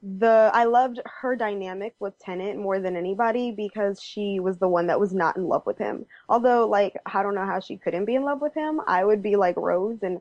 [0.04, 4.86] the I loved her dynamic with Tennant more than anybody because she was the one
[4.88, 6.04] that was not in love with him.
[6.28, 8.80] Although like I don't know how she couldn't be in love with him.
[8.86, 10.20] I would be like Rose and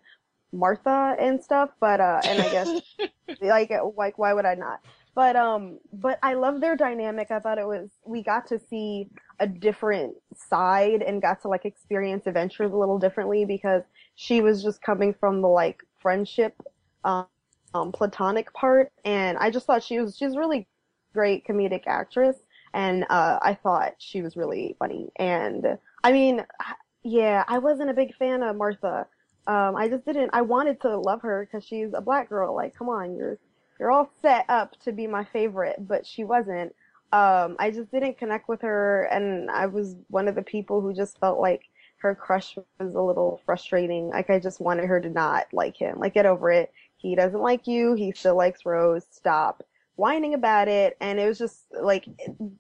[0.54, 2.82] Martha and stuff, but uh and I guess
[3.42, 4.80] like like why would I not?
[5.16, 7.30] But um but I love their dynamic.
[7.30, 9.10] I thought it was we got to see
[9.42, 13.84] a different side and got to like experience adventures a little differently because
[14.16, 16.56] she was just coming from the like friendship
[17.04, 17.28] um
[17.74, 20.68] um, platonic part, and I just thought she was she's really
[21.14, 22.38] great comedic actress,
[22.74, 25.12] and uh, I thought she was really funny.
[25.18, 26.46] And I mean,
[27.04, 29.08] yeah, I wasn't a big fan of Martha.
[29.46, 30.30] Um, I just didn't.
[30.34, 32.56] I wanted to love her because she's a black girl.
[32.56, 33.38] Like, come on, you're
[33.80, 36.74] you're all set up to be my favorite, but she wasn't.
[37.12, 40.94] Um, I just didn't connect with her, and I was one of the people who
[40.94, 41.64] just felt like
[41.98, 44.10] her crush was a little frustrating.
[44.10, 46.00] Like, I just wanted her to not like him.
[46.00, 46.72] Like, get over it
[47.04, 47.94] he doesn't like you.
[47.94, 49.06] He still likes Rose.
[49.12, 49.62] Stop
[49.96, 50.98] whining about it.
[51.02, 52.06] And it was just like,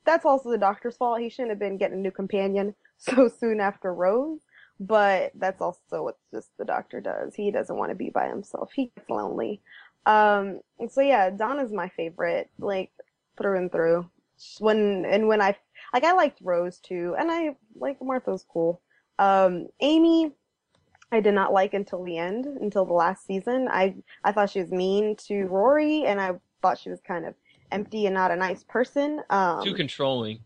[0.05, 1.19] that's also the doctor's fault.
[1.19, 4.41] He shouldn't have been getting a new companion so soon after Rose.
[4.79, 7.33] But that's also what just the doctor does.
[7.35, 8.71] He doesn't want to be by himself.
[8.73, 9.61] He gets lonely.
[10.05, 12.91] Um, so yeah, Donna's my favorite, like
[13.37, 14.09] through and through.
[14.59, 15.55] When and when I
[15.93, 18.81] like, I liked Rose too, and I like Martha's cool.
[19.19, 20.33] Um, Amy,
[21.13, 23.67] I did not like until the end, until the last season.
[23.69, 27.35] I I thought she was mean to Rory, and I thought she was kind of
[27.71, 29.21] empty and not a nice person.
[29.29, 30.39] Um, Too controlling.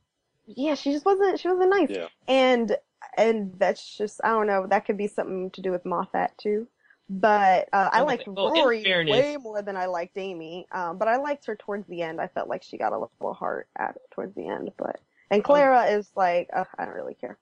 [0.45, 1.39] Yeah, she just wasn't.
[1.39, 2.07] She wasn't nice, Yeah.
[2.27, 2.75] and
[3.17, 4.67] and that's just I don't know.
[4.67, 6.67] That could be something to do with Moffat too.
[7.09, 10.67] But uh, I liked well, Rory fairness- way more than I liked Amy.
[10.73, 12.19] Um, but I liked her towards the end.
[12.19, 14.71] I felt like she got a little heart at towards the end.
[14.77, 14.99] But
[15.31, 17.37] and Clara is like, uh, I don't really care.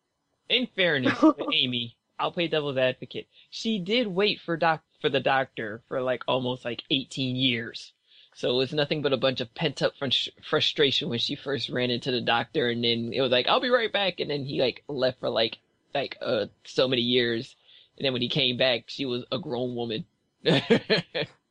[0.49, 3.28] In fairness to Amy, I'll play devil's advocate.
[3.49, 7.93] She did wait for doc for the doctor for like almost like 18 years.
[8.34, 11.70] So it was nothing but a bunch of pent up frus- frustration when she first
[11.70, 14.20] ran into the doctor and then it was like, I'll be right back.
[14.20, 15.57] And then he like left for like,
[15.93, 17.55] like, uh, so many years.
[17.97, 20.05] And then when he came back, she was a grown woman.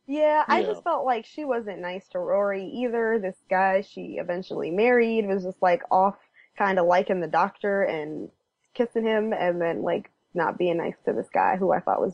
[0.07, 0.63] Yeah, I Yeah.
[0.63, 3.19] just felt like she wasn't nice to Rory either.
[3.19, 6.17] This guy she eventually married was just like off,
[6.57, 8.29] kind of liking the doctor and
[8.75, 12.13] kissing him, and then like not being nice to this guy who I thought was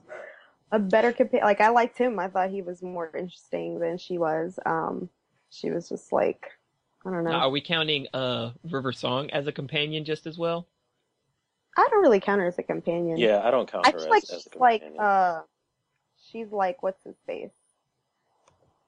[0.71, 2.19] a better compa- Like I liked him.
[2.19, 4.57] I thought he was more interesting than she was.
[4.65, 5.09] Um,
[5.49, 6.49] she was just like,
[7.05, 7.31] I don't know.
[7.31, 10.67] now, are we counting, uh, River Song as a companion just as well?
[11.77, 13.17] I don't really count her as a companion.
[13.17, 15.41] Yeah, I don't count I her feel as, like as a she's like, uh,
[16.31, 17.49] she's like what's his face?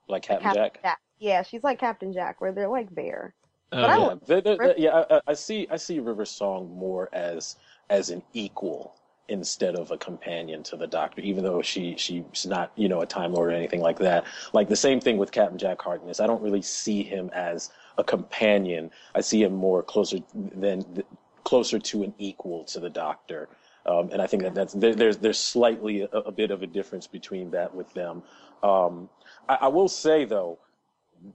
[0.10, 0.82] like Captain Captain Jack.
[0.82, 1.00] Jack.
[1.20, 3.34] Yeah, she's like Captain Jack, where they're like there.
[3.72, 5.06] Oh, But I yeah, don't- They- they- they- yeah.
[5.10, 5.68] I, I- I see.
[5.72, 7.56] I see River Song more as
[7.90, 8.96] as an equal
[9.30, 13.06] instead of a companion to the Doctor, even though she she's not you know a
[13.06, 14.26] Time Lord or anything like that.
[14.54, 16.20] Like the same thing with Captain Jack Harkness.
[16.20, 18.92] I don't really see him as a companion.
[19.16, 21.04] I see him more closer than
[21.44, 23.50] closer to an equal to the Doctor.
[23.86, 26.68] Um, and I think that that's there, there's there's slightly a, a bit of a
[26.68, 28.24] difference between that with them.
[28.62, 29.10] Um,
[29.48, 30.60] I, I will say though,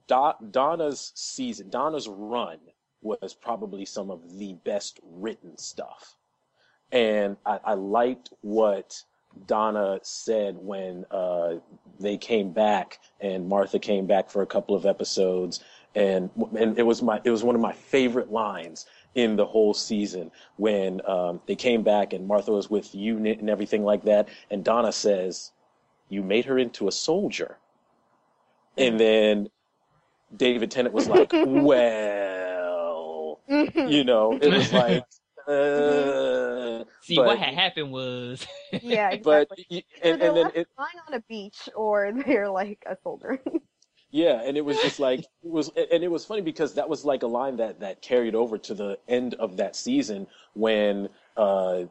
[0.07, 2.59] Do- Donna's season, Donna's run
[3.03, 6.17] was probably some of the best written stuff.
[6.93, 9.03] And I, I liked what
[9.47, 11.55] Donna said when uh,
[12.01, 15.63] they came back and Martha came back for a couple of episodes.
[15.95, 19.75] And, and it was my, it was one of my favorite lines in the whole
[19.75, 24.29] season when um, they came back and Martha was with Unit and everything like that.
[24.51, 25.53] And Donna says,
[26.09, 27.59] you made her into a soldier.
[28.77, 29.49] And then
[30.37, 32.21] David Tennant was like, well,
[33.49, 35.05] you know, it was like,
[35.49, 38.47] uh, See, but- what had happened was,
[38.83, 39.47] yeah, exactly.
[39.49, 42.49] but, y- Either and, they're and then left it, lying on a beach or they're
[42.51, 43.41] like a soldier.
[44.11, 47.05] yeah, and it was just like, it was, and it was funny because that was
[47.05, 51.85] like a line that, that carried over to the end of that season when, uh,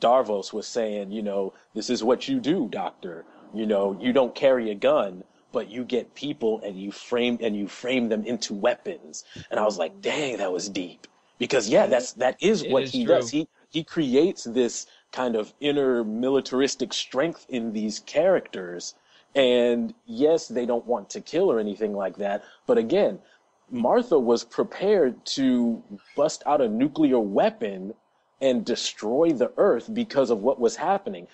[0.00, 3.24] Davros was saying, you know, this is what you do, doctor.
[3.54, 7.56] You know, you don't carry a gun, but you get people and you frame and
[7.56, 9.24] you frame them into weapons.
[9.50, 11.06] And I was like, dang, that was deep.
[11.38, 13.14] Because yeah, that's that is what is he true.
[13.14, 13.30] does.
[13.30, 18.94] He he creates this kind of inner militaristic strength in these characters.
[19.34, 22.44] And yes, they don't want to kill or anything like that.
[22.66, 23.20] But again,
[23.70, 25.82] Martha was prepared to
[26.16, 27.94] bust out a nuclear weapon
[28.40, 31.26] and destroy the earth because of what was happening.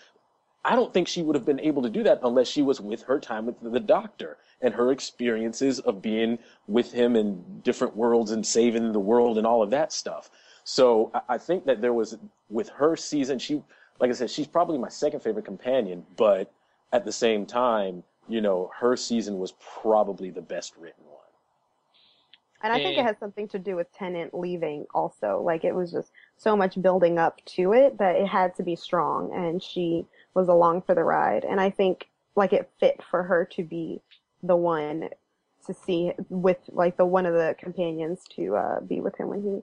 [0.64, 3.02] I don't think she would have been able to do that unless she was with
[3.02, 8.30] her time with the doctor and her experiences of being with him in different worlds
[8.30, 10.30] and saving the world and all of that stuff.
[10.64, 12.16] So I, I think that there was
[12.48, 13.62] with her season, she,
[14.00, 16.50] like I said, she's probably my second favorite companion, but
[16.92, 19.52] at the same time, you know, her season was
[19.82, 21.20] probably the best written one.
[22.62, 25.42] And I think it has something to do with Tennant leaving also.
[25.44, 28.74] Like it was just so much building up to it that it had to be
[28.74, 31.44] strong and she was along for the ride.
[31.44, 34.00] And I think like it fit for her to be
[34.42, 35.08] the one
[35.66, 39.42] to see with like the one of the companions to uh, be with him when
[39.42, 39.62] he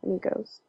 [0.00, 0.60] when he goes.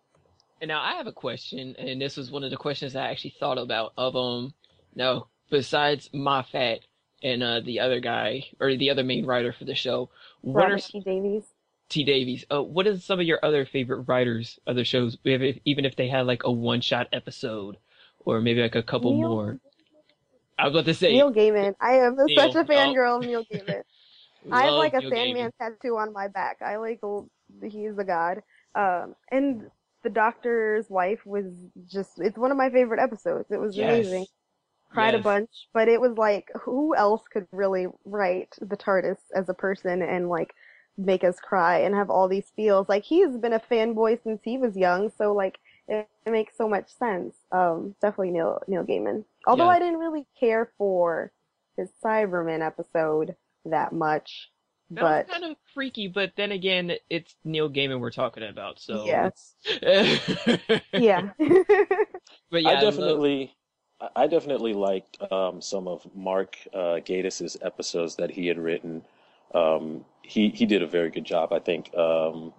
[0.59, 3.35] And now I have a question, and this was one of the questions I actually
[3.39, 3.93] thought about.
[3.97, 4.53] Of um,
[4.95, 6.81] no besides Moffat
[7.23, 10.09] and uh the other guy or the other main writer for the show,
[10.41, 10.99] what are T.
[10.99, 11.43] Davies.
[11.89, 12.45] T Davies?
[12.49, 15.17] Uh, what are some of your other favorite writers of the shows?
[15.25, 17.77] Even if they had like a one shot episode,
[18.25, 19.59] or maybe like a couple Neil- more.
[20.57, 21.73] I was about to say, Neil Gaiman.
[21.81, 22.63] I am Neil, such a oh.
[22.63, 23.81] fangirl of Neil Gaiman.
[24.51, 25.75] I have like a Neil Sandman Gaiman.
[25.79, 26.57] tattoo on my back.
[26.61, 26.99] I like
[27.63, 28.41] he's a god.
[28.75, 29.69] Um, and
[30.03, 31.45] the doctor's wife was
[31.85, 33.51] just it's one of my favorite episodes.
[33.51, 33.93] It was Yes.
[33.93, 34.25] amazing.
[34.91, 39.47] Cried a bunch, but it was like who else could really write the TARDIS as
[39.47, 40.53] a person and like
[40.97, 42.89] make us cry and have all these feels.
[42.89, 46.67] Like he's been a fanboy since he was young, so like it, it makes so
[46.67, 47.35] much sense.
[47.51, 49.25] Um, definitely Neil Neil Gaiman.
[49.45, 49.71] Although Yeah.
[49.71, 51.31] I didn't really care for
[51.77, 54.51] his Cyberman episode that much.
[54.91, 58.79] That but was kind of freaky, but then again, it's Neil Gaiman we're talking about,
[58.79, 59.29] so Yeah.
[60.93, 61.29] yeah.
[62.49, 63.55] but yeah, I definitely,
[64.01, 69.03] I I definitely liked um, some of Mark uh, Gatiss's episodes that he had written.
[69.53, 72.53] Um, he he did a very good job, I think, um,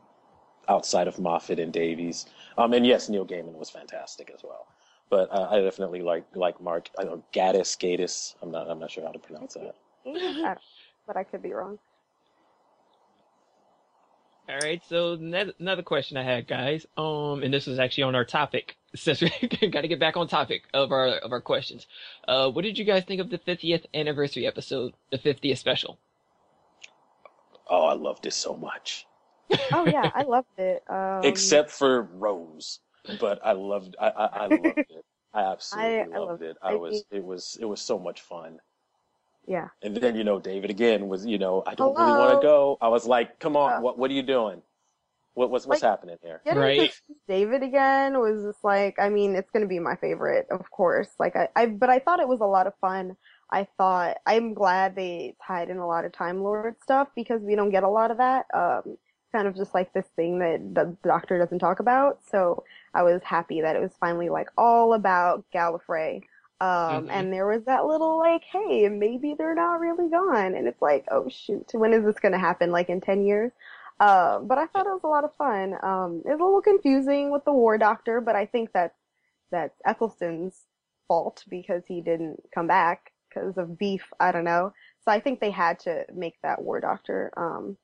[0.69, 2.27] outside of Moffat and Davies.
[2.59, 4.67] Um, and yes, Neil Gaiman was fantastic as well.
[5.11, 6.89] But uh, I definitely like like Mark.
[6.99, 8.35] I know Gaddis, Gatiss.
[8.43, 9.75] I'm not I'm not sure how to pronounce that.
[10.07, 10.57] I
[11.07, 11.79] but I could be wrong.
[14.49, 16.85] All right, so another question I had, guys.
[16.97, 18.77] Um, and this was actually on our topic.
[18.95, 19.31] Since we
[19.69, 21.87] got to get back on topic of our of our questions.
[22.29, 25.99] Uh, what did you guys think of the 50th anniversary episode, the 50th special?
[27.71, 29.07] Oh, I loved it so much.
[29.73, 30.83] Oh yeah, I loved it.
[30.91, 32.81] Um, Except for Rose,
[33.21, 35.05] but I loved I I, I loved it.
[35.35, 36.51] I absolutely I- I loved loved it.
[36.51, 36.57] it.
[36.63, 38.59] I I was it was it was so much fun.
[39.47, 39.69] yeah.
[39.83, 42.79] And then, you know, David again was, you know, I don't really want to go.
[42.81, 43.81] I was like, come on, Yeah.
[43.81, 44.63] what what are you doing?
[45.35, 46.41] What what's what's Like- happening here?
[46.47, 46.93] Right.
[47.27, 51.09] David again was just like, I mean, it's gonna be my favorite, of course.
[51.19, 53.17] Like I, I, but I thought it was a lot of fun.
[53.51, 57.55] I thought I'm glad they tied in a lot of Time Lord stuff because we
[57.55, 58.47] don't get a lot of that.
[58.55, 58.97] Um,
[59.33, 62.21] kind of just like this thing that the Doctor doesn't talk about.
[62.31, 62.65] So
[62.95, 66.23] I was happy that it was finally like all about Gallifrey.
[66.61, 67.11] Um, Mhm.
[67.11, 70.55] and there was that little like, hey, maybe they're not really gone.
[70.55, 72.71] And it's like, oh shoot, when is this gonna happen?
[72.71, 73.53] Like in 10 years?
[74.01, 75.75] Uh, but I thought it was a lot of fun.
[75.83, 78.99] Um, it's a little confusing with the War Doctor, but I think that's
[79.51, 80.67] that's Eccleston's
[81.09, 84.05] fault because he didn't come back because of beef.
[84.21, 84.73] I don't know.
[85.05, 87.33] So I think they had to make that War Doctor.
[87.37, 87.77] Um,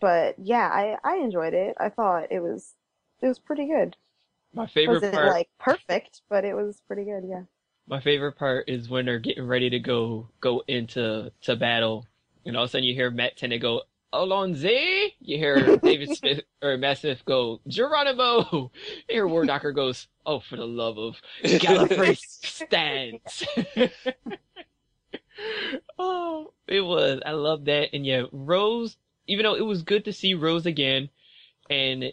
[0.00, 1.76] but yeah, I I enjoyed it.
[1.78, 2.74] I thought it was
[3.20, 3.96] it was pretty good.
[4.54, 5.28] My favorite wasn't part.
[5.28, 7.24] like perfect, but it was pretty good.
[7.28, 7.42] Yeah.
[7.86, 12.06] My favorite part is when they're getting ready to go go into to battle,
[12.44, 13.82] and all of a sudden you hear Matt Tennant go,
[14.12, 18.70] "Allons-y." You hear David Smith or Matt Smith go, "Geronimo."
[19.08, 23.46] You hear War Doctor goes, "Oh, for the love of Gallifrey stands."
[25.98, 27.20] oh, it was.
[27.24, 28.96] I love that, and yeah, Rose.
[29.28, 31.10] Even though it was good to see Rose again,
[31.70, 32.12] and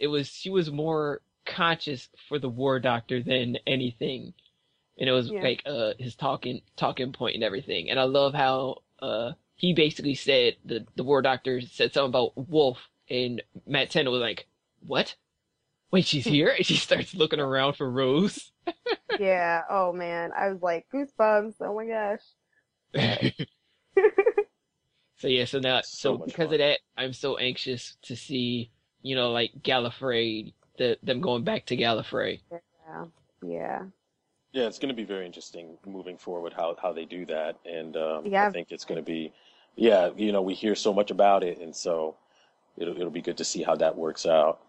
[0.00, 4.34] it was she was more conscious for the War Doctor than anything
[4.98, 5.42] and it was Yeah.
[5.42, 7.90] like uh his talking talking point and everything.
[7.90, 12.32] And I love how uh he basically said the the war doctor said something about
[12.48, 12.78] Wolf
[13.10, 14.46] and Matt Tennant was like,
[14.86, 15.16] What?
[15.90, 16.48] Wait, she's here?
[16.56, 18.50] And she starts looking around for Rose.
[19.16, 19.62] Yeah.
[19.70, 21.54] Oh man, I was like goosebumps.
[21.60, 23.34] Oh my gosh.
[25.24, 26.54] so yeah, so now So so, because fun.
[26.54, 28.70] of that, I'm so anxious to see,
[29.00, 32.40] you know, like Gallifrey, the them going back to Gallifrey.
[32.50, 33.06] Yeah.
[33.42, 33.82] Yeah.
[34.52, 37.96] Yeah, it's going to be very interesting moving forward how how they do that, and
[37.96, 38.48] um, Yeah.
[38.48, 39.32] I think it's going to be,
[39.76, 42.16] yeah, you know, we hear so much about it, and so
[42.76, 44.60] it'll it'll be good to see how that works out.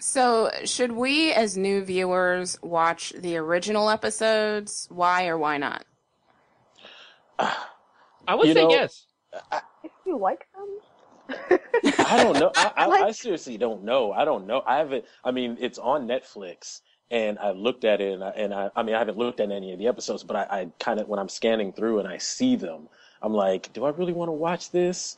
[0.00, 4.86] So, should we, as new viewers, watch the original episodes?
[4.90, 5.86] Why or why not?
[8.28, 9.06] I would You say know- yes.
[9.82, 11.58] If you like them,
[11.98, 12.50] I don't know.
[12.56, 14.12] I, I, I seriously don't know.
[14.12, 14.62] I don't know.
[14.66, 15.04] I haven't.
[15.24, 18.82] I mean, it's on Netflix, and I looked at it, and I, and I, I
[18.82, 21.18] mean, I haven't looked at any of the episodes, but I, I kind of when
[21.18, 22.88] I'm scanning through and I see them,
[23.22, 25.16] I'm like, do I really want to watch this?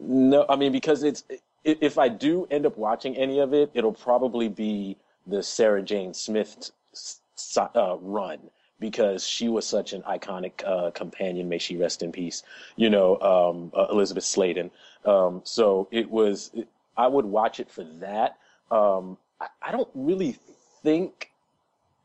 [0.00, 1.24] No, I mean, because it's
[1.64, 4.96] if I do end up watching any of it, it'll probably be
[5.26, 8.38] the Sarah Jane Smith s- s- uh, run
[8.80, 11.48] because she was such an iconic uh, companion.
[11.48, 12.42] May she rest in peace.
[12.76, 14.70] You know, um, uh, Elizabeth Sladen.
[15.04, 16.52] Um, so it was.
[16.96, 18.36] I would watch it for that.
[18.70, 20.38] Um, I, I don't really
[20.82, 21.30] think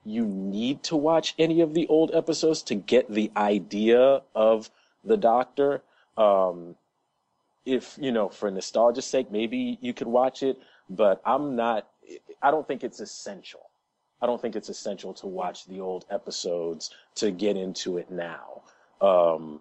[0.06, 4.70] you need to watch any of the old episodes to get the idea of
[5.04, 5.82] the Doctor.
[6.18, 6.76] Um,
[7.66, 10.60] if you know, for nostalgia's sake, maybe you could watch it,
[10.90, 11.88] but I'm not.
[12.42, 13.70] I don't think it's essential.
[14.24, 18.62] I don't think it's essential to watch the old episodes to get into it now.
[19.02, 19.60] Um,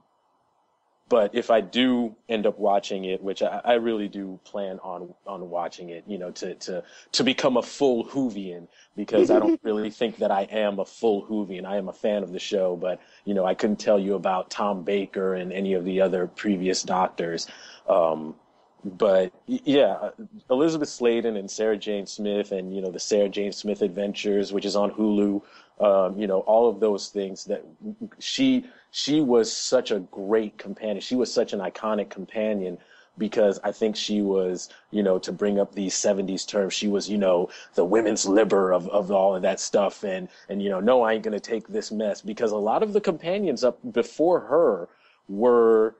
[1.08, 5.12] but if I do end up watching it, which I, I really do plan on
[5.26, 9.60] on watching it, you know, to to to become a full Whovian, because I don't
[9.64, 11.66] really think that I am a full Whovian.
[11.66, 14.48] I am a fan of the show, but you know, I couldn't tell you about
[14.48, 17.48] Tom Baker and any of the other previous Doctors.
[17.88, 18.36] Um,
[18.84, 20.10] but yeah, uh,
[20.50, 24.64] Elizabeth Sladen and Sarah Jane Smith, and you know the Sarah Jane Smith Adventures, which
[24.64, 25.42] is on Hulu.
[25.80, 27.64] Um, you know all of those things that
[28.18, 31.00] she she was such a great companion.
[31.00, 32.78] She was such an iconic companion
[33.18, 37.08] because I think she was, you know, to bring up these 70s terms, she was,
[37.08, 40.02] you know, the women's liber of, of all of that stuff.
[40.02, 42.82] And, and, you know, no, I ain't going to take this mess because a lot
[42.82, 44.88] of the companions up before her
[45.28, 45.94] were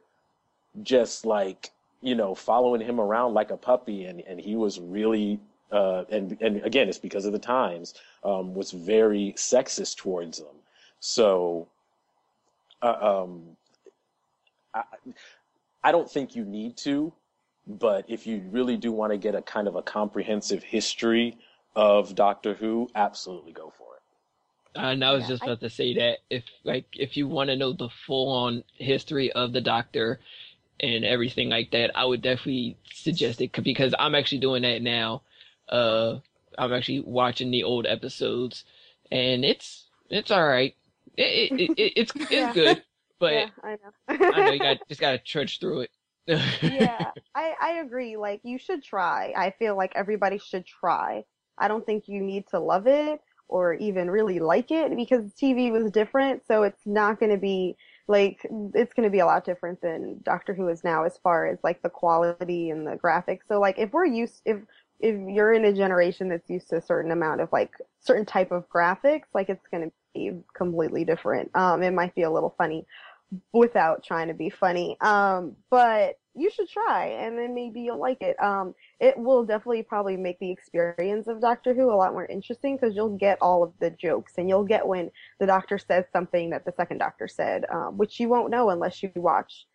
[0.83, 1.71] just like,
[2.03, 4.05] you know, following him around like a puppy.
[4.05, 5.41] And, and he was really,
[5.71, 7.95] uh, and, and again, it's because of the times,
[8.25, 10.57] um, was very sexist towards them.
[11.01, 11.69] So,
[12.83, 13.57] uh, um,
[14.75, 14.83] I,
[15.85, 17.13] I don't think you need to,
[17.67, 21.39] but if you really do want to get a kind of a comprehensive history
[21.75, 24.03] of Doctor Who, absolutely go for it.
[24.75, 27.51] And I was Yeah, just I- about to say that if like if you want
[27.51, 30.21] to know the full on history of the Doctor
[30.81, 35.23] and everything like that, I would definitely suggest it because I'm actually doing that now.
[35.69, 36.19] Uh,
[36.59, 38.65] I'm actually watching the old episodes,
[39.11, 40.75] and it's it's all right.
[41.17, 42.53] It, it, it, it's it's Yeah.
[42.53, 42.83] good,
[43.19, 44.17] but yeah, I know.
[44.31, 45.91] I know you got just gotta trudge through it.
[46.61, 48.17] yeah, I, I agree.
[48.17, 49.33] Like, you should try.
[49.37, 51.25] I feel like everybody should try.
[51.59, 55.71] I don't think you need to love it or even really like it because TV
[55.71, 56.47] was different.
[56.47, 57.77] So it's not going to be
[58.09, 61.47] like, it's going to be a lot different than Doctor Who is now as far
[61.47, 63.41] as like the quality and the graphics.
[63.49, 64.59] So like, if we're used, if,
[65.01, 68.53] if you're in a generation that's used to a certain amount of like certain type
[68.53, 71.51] of graphics, like it's going to be completely different.
[71.55, 72.87] Um, it might be a little funny
[73.53, 74.97] without trying to be funny.
[75.01, 78.41] Um, but you should try and then maybe you'll like it.
[78.43, 82.77] Um, it will definitely probably make the experience of Doctor Who a lot more interesting
[82.77, 86.51] because you'll get all of the jokes and you'll get when the doctor says something
[86.51, 89.67] that the second doctor said, um, which you won't know unless you watch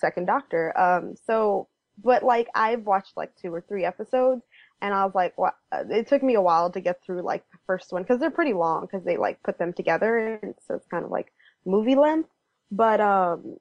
[0.00, 0.78] second doctor.
[0.78, 1.68] Um, so,
[2.02, 4.42] but like I've watched like two or three episodes
[4.80, 5.54] and I was like, what?
[5.72, 8.54] It took me a while to get through like the first one because they're pretty
[8.54, 11.32] long because they like put them together and so it's kind of like
[11.66, 12.30] movie length.
[12.72, 13.56] But um,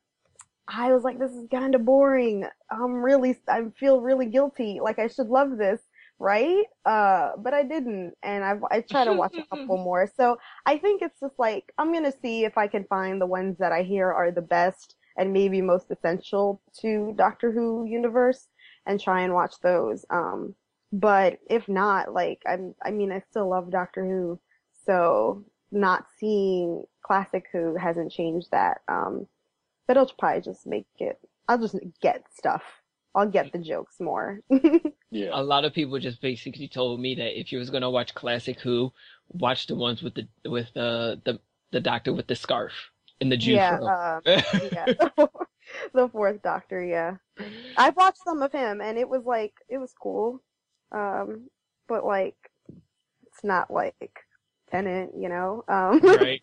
[0.69, 2.45] I was like, this is kind of boring.
[2.69, 4.79] I'm really, I feel really guilty.
[4.81, 5.81] Like I should love this,
[6.19, 6.63] right?
[6.85, 10.07] Uh, but I didn't, and I've I try to watch a couple more.
[10.15, 13.57] So I think it's just like I'm gonna see if I can find the ones
[13.57, 18.47] that I hear are the best and maybe most essential to Doctor Who universe,
[18.85, 20.05] and try and watch those.
[20.09, 20.55] Um,
[20.91, 24.39] but if not, like I'm, I mean, I still love Doctor Who,
[24.85, 28.81] so not seeing classic Who hasn't changed that.
[28.87, 29.27] Um,
[29.89, 31.17] but it'll probably just make it.
[31.47, 32.61] I'll just get stuff.
[33.15, 34.39] I'll get the jokes more.
[35.11, 35.29] Yeah.
[35.33, 38.59] a lot of people just basically told me that if you was gonna watch classic
[38.59, 38.93] Who,
[39.29, 41.39] watch the ones with the with uh, the
[41.71, 42.73] the doctor with the scarf
[43.19, 43.87] and the Jew yeah, fro.
[43.87, 44.19] uh,
[44.71, 44.85] yeah.
[45.95, 46.83] the fourth Doctor.
[46.85, 47.15] Yeah,
[47.75, 50.43] I've watched some of him, and it was like it was cool.
[50.91, 51.49] Um,
[51.87, 52.37] but like,
[53.25, 54.19] it's not like
[54.69, 55.63] Tennant, you know.
[55.67, 56.41] Um, Right.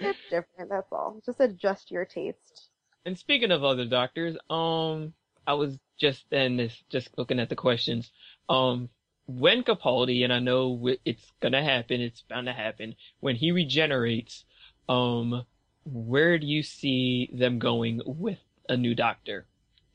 [0.00, 0.70] It's different.
[0.70, 1.20] That's all.
[1.24, 2.68] Just adjust your taste.
[3.04, 5.14] And speaking of other doctors, um,
[5.46, 8.10] I was just then just looking at the questions.
[8.48, 8.88] Um,
[9.26, 12.96] when Capaldi, and I know it's gonna happen, it's bound to happen.
[13.20, 14.44] When he regenerates,
[14.88, 15.44] um,
[15.84, 18.38] where do you see them going with
[18.68, 19.46] a new doctor?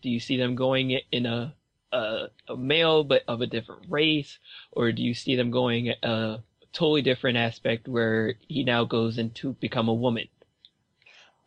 [0.01, 1.53] Do you see them going in a
[1.91, 4.39] a, a male but of a different race,
[4.71, 6.43] or do you see them going a
[6.75, 10.27] totally different aspect where he now goes into become a woman?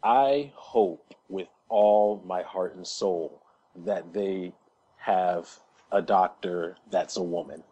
[0.03, 3.43] I hope with all my heart and soul
[3.85, 4.53] that they
[4.97, 5.49] have
[5.93, 7.63] a doctor that's a woman.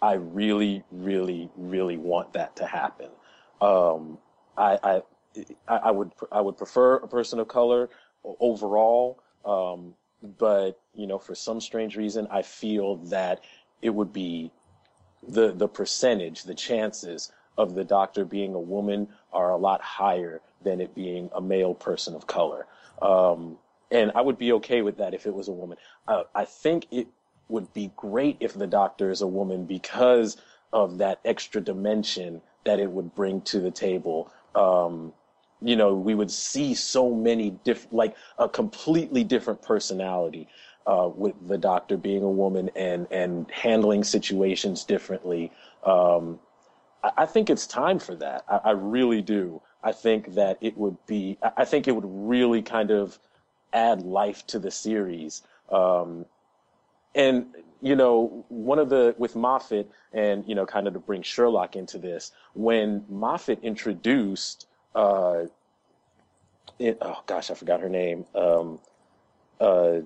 [0.00, 3.08] I really, really, really want that to happen.
[3.60, 4.18] Um,
[4.56, 5.02] I, I,
[5.68, 7.88] I would, I would prefer a person of color
[8.24, 9.22] overall.
[9.44, 9.94] Um,
[10.38, 13.40] but you know, for some strange reason, I feel that
[13.80, 14.50] it would be
[15.26, 20.40] the the percentage, the chances of the doctor being a woman are a lot higher
[20.62, 22.66] than it being a male person of color.
[23.00, 23.58] Um,
[23.90, 25.76] and I would be okay with that if it was a woman.
[26.08, 27.08] Uh, I think it
[27.48, 30.38] would be great if the doctor is a woman because
[30.72, 34.32] of that extra dimension that it would bring to the table.
[34.54, 35.12] Um,
[35.60, 40.48] you know, we would see so many different, like a completely different personality
[40.86, 45.52] uh, with the doctor being a woman and and handling situations differently.
[45.84, 46.38] Um,
[47.02, 48.44] I, I think it's time for that.
[48.48, 49.60] I, I really do.
[49.82, 51.38] I think that it would be.
[51.56, 53.18] I think it would really kind of
[53.72, 55.42] add life to the series.
[55.70, 56.26] Um,
[57.14, 57.46] and
[57.80, 61.74] you know, one of the with Moffat, and you know, kind of to bring Sherlock
[61.76, 65.44] into this, when Moffat introduced, uh,
[66.78, 68.78] it, oh gosh, I forgot her name, um,
[69.60, 69.98] uh,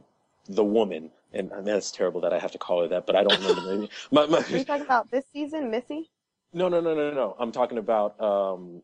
[0.49, 3.24] the woman, and, and that's terrible that I have to call her that, but I
[3.24, 3.62] don't remember.
[3.62, 3.88] the name.
[4.12, 6.11] my, my, Are you talking about this season, Missy?
[6.53, 7.36] no, no, no, no, no.
[7.38, 8.82] I'm talking about, um,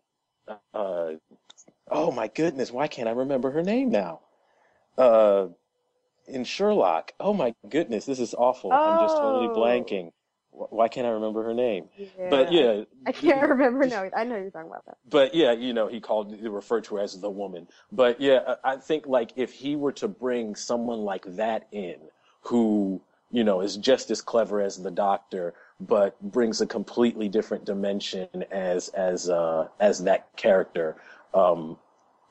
[0.74, 1.12] uh,
[1.90, 4.20] oh my goodness, why can't I remember her name now?
[4.98, 5.48] Uh,
[6.26, 7.12] in Sherlock.
[7.20, 8.80] Oh my goodness, this is awful.
[8.84, 9.54] I'm just totally Oh.
[9.54, 10.12] blanking.
[10.52, 11.88] Wh- Why can't I remember her name?
[12.30, 13.86] But yeah, I can't remember.
[13.86, 14.96] No, I know you're talking about that.
[15.10, 17.66] but yeah, you know, he called, he referred to her as the woman.
[17.90, 21.96] But yeah, I I think like if he were to bring someone like that in,
[22.42, 23.00] who,
[23.30, 28.28] you know, is just as clever as the doctor, but brings a completely different dimension
[28.50, 30.96] as, as, uh, as that character.
[31.34, 31.78] Um,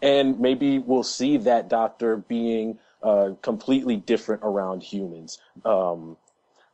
[0.01, 5.39] and maybe we'll see that doctor being, uh, completely different around humans.
[5.65, 6.17] Um,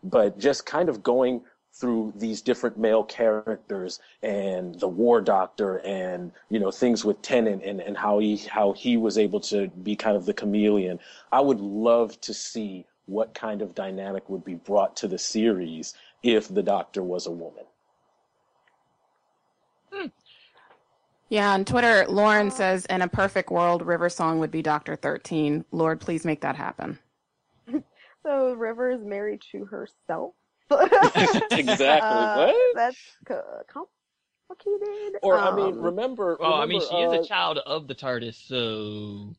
[0.09, 1.41] but just kind of going
[1.73, 7.63] through these different male characters and the war doctor and you know things with Tennant
[7.63, 10.99] and, and how he how he was able to be kind of the chameleon.
[11.31, 15.93] I would love to see what kind of dynamic would be brought to the series
[16.23, 17.63] if the doctor was a woman.
[21.29, 25.65] Yeah, on Twitter, Lauren says, in a perfect world, River Song would be Doctor 13.
[25.71, 26.99] Lord, please make that happen.
[28.27, 30.33] So River is married to herself.
[31.51, 32.25] exactly.
[32.25, 32.75] Uh, what?
[32.75, 35.19] That's co- complicated.
[35.23, 36.37] Or I mean, Um, remember?
[36.39, 39.33] Well, I mean, remember, she is uh, a child of the TARDIS, so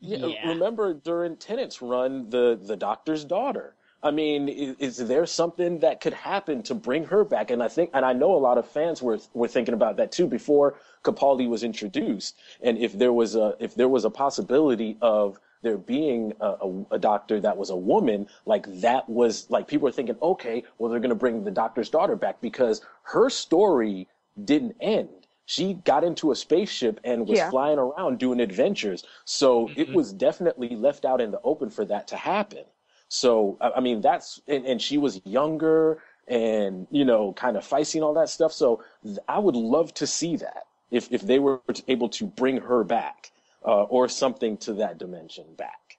[0.00, 0.48] Yeah, yeah.
[0.48, 3.76] remember during Tennant's run, the the Doctor's daughter.
[4.02, 7.52] I mean, is, is there something that could happen to bring her back?
[7.52, 10.10] And I think, and I know a lot of fans were were thinking about that
[10.10, 10.74] too before
[11.04, 12.36] Capaldi was introduced.
[12.60, 16.84] And if there was a if there was a possibility of there being a, a,
[16.92, 20.90] a doctor that was a woman, like that was like people were thinking, okay, well
[20.90, 24.08] they're gonna bring the Doctor's daughter back because her story
[24.44, 25.08] didn't end.
[25.44, 27.42] She got into a spaceship and was Yeah.
[27.42, 29.04] flying around doing adventures.
[29.24, 29.92] So it Mhm.
[29.92, 32.64] was definitely left out in the open for that to happen.
[33.08, 35.98] So, I I mean, that's, and, and she was younger
[36.28, 38.52] and, you know, kind of feisty and all that stuff.
[38.52, 42.58] So th- I would love to see that if, if they were able to bring
[42.58, 43.30] her back,
[43.64, 45.98] uh, or something to that dimension back.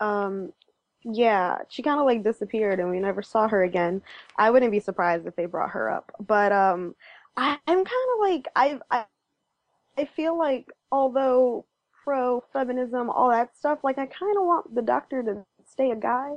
[0.00, 0.52] Um,
[1.04, 4.02] yeah, she kind of like disappeared and we never saw her again.
[4.36, 6.12] I wouldn't be surprised if they brought her up.
[6.26, 6.94] But um,
[7.36, 9.04] I, I'm kind of like I, I
[9.98, 11.66] I feel like although
[12.04, 15.96] pro feminism, all that stuff, like I kind of want the doctor to stay a
[15.96, 16.32] guy.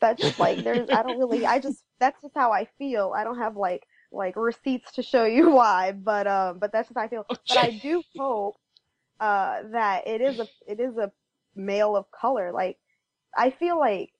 [0.00, 3.12] That's just like there's I don't really I just that's just how I feel.
[3.16, 6.98] I don't have like like receipts to show you why, but um but that's just
[6.98, 7.26] how I feel.
[7.48, 8.56] But I do hope
[9.20, 11.10] uh that it is a it is a
[11.54, 12.52] male of color.
[12.52, 12.78] Like
[13.36, 14.10] I feel like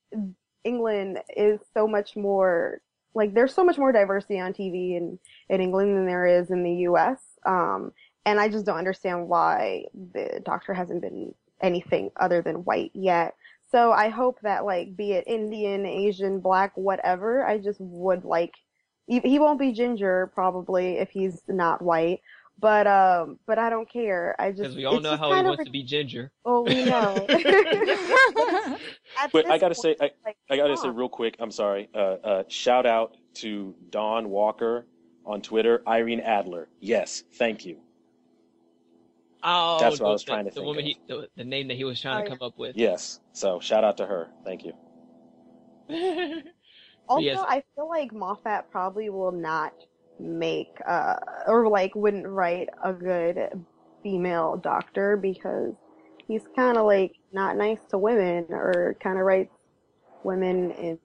[0.64, 2.80] England is so much more
[3.14, 5.18] like there's so much more diversity on TV in
[5.48, 7.20] in England than there is in the U.S.
[7.46, 7.92] Um,
[8.26, 13.34] and I just don't understand why the Doctor hasn't been anything other than white yet.
[13.70, 18.54] So I hope that like be it Indian, Asian, black, whatever, I just would like
[19.06, 22.20] he, he won't be ginger probably if he's not white.
[22.58, 24.34] But um, but I don't care.
[24.38, 26.30] I just because we all know how he kind of wants to be ginger.
[26.44, 27.26] Oh, we know.
[29.32, 31.98] But I gotta point, say, I, like, I gotta say real quick, I'm sorry, uh,
[31.98, 34.86] uh, shout out to Don Walker
[35.26, 36.68] on Twitter, Irene Adler.
[36.80, 37.78] Yes, thank you.
[39.42, 40.86] Oh, That's what I the- was trying to the, think woman of.
[40.86, 42.36] he, the, the name that he was trying Oh, to yeah.
[42.36, 42.76] come up with.
[42.76, 44.30] Yes, so shout out to her.
[44.44, 44.72] Thank you.
[47.08, 47.38] Also, yes.
[47.46, 49.74] I feel like Moffat probably will not
[50.18, 53.50] make, uh, or like wouldn't write a good
[54.02, 55.74] female doctor because
[56.26, 59.52] he's kind of like not nice to women or kind of writes
[60.22, 60.98] women in,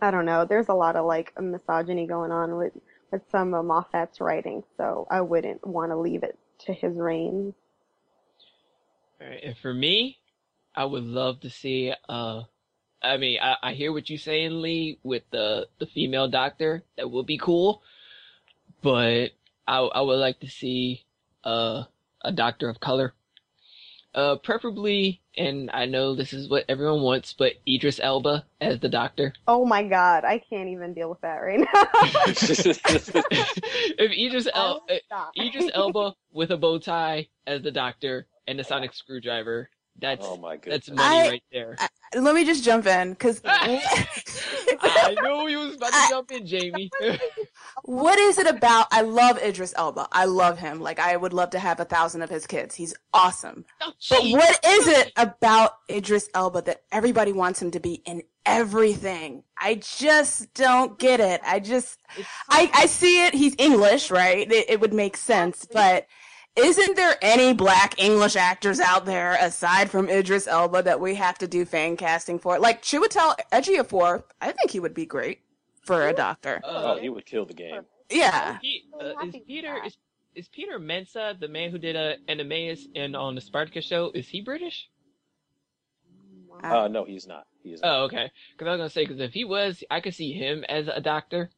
[0.00, 2.72] I don't know, there's a lot of like misogyny going on with,
[3.10, 7.54] with some of Moffat's writing, so I wouldn't want to leave it to his reign.
[9.20, 10.18] And for me,
[10.74, 11.92] I would love to see.
[12.08, 12.42] Uh,
[13.02, 16.84] I mean, I, I hear what you're saying, Lee, with the the female doctor.
[16.96, 17.82] That would be cool,
[18.82, 19.30] but
[19.66, 21.04] I I would like to see
[21.44, 21.84] uh
[22.22, 23.14] a doctor of color.
[24.14, 28.88] Uh, preferably, and I know this is what everyone wants, but Idris Elba as the
[28.88, 29.34] doctor.
[29.46, 31.88] Oh my god, I can't even deal with that right now.
[33.98, 35.32] if Idris El- stop.
[35.38, 39.68] Idris Elba with a bow tie as the doctor and the sonic screwdriver.
[40.00, 41.76] That's oh my that's money I- right there.
[42.14, 46.90] Let me just jump in because I knew you was about to jump in, Jamie.
[47.82, 48.86] what is it about?
[48.90, 50.08] I love Idris Elba.
[50.12, 50.80] I love him.
[50.80, 52.74] Like I would love to have a thousand of his kids.
[52.74, 53.64] He's awesome.
[53.80, 58.22] Oh, But what is it about Idris Elba that everybody wants him to be in
[58.44, 59.42] everything?
[59.58, 61.40] I just don't get it.
[61.44, 63.34] I just, It's- I, I see it.
[63.34, 64.50] He's English, right?
[64.50, 66.06] It, it would make sense, but
[66.56, 71.38] isn't there any black English actors out there aside from Idris Elba that we have
[71.38, 72.58] to do fan casting for?
[72.58, 75.40] Like Chiwetel Ejiofor, I think he would be great
[75.82, 76.60] for a doctor.
[76.64, 77.82] Uh, oh, he would kill the game.
[78.10, 78.58] Yeah.
[78.62, 79.86] he, uh, is Peter that.
[79.86, 79.96] is
[80.34, 84.10] is Peter Mensah the man who did uh, Oenomaus and on the Spartacus show?
[84.14, 84.88] Is he British?
[86.62, 87.46] Uh, no, he's not.
[87.62, 87.88] He is not.
[87.88, 88.30] Oh, okay.
[88.52, 91.00] Because I was gonna say, because if he was, I could see him as a
[91.00, 91.50] doctor,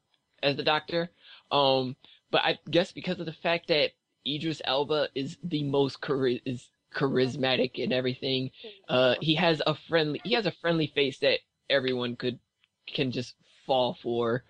[0.42, 1.11] as the doctor.
[1.51, 1.96] Um,
[2.30, 3.90] but I guess because of the fact that
[4.26, 8.50] Idris Elba is the most chari- is charismatic and everything,
[8.88, 11.40] uh, he has a friendly, he has a friendly face that
[11.70, 12.38] everyone could
[12.86, 13.34] can just
[13.66, 14.44] fall for.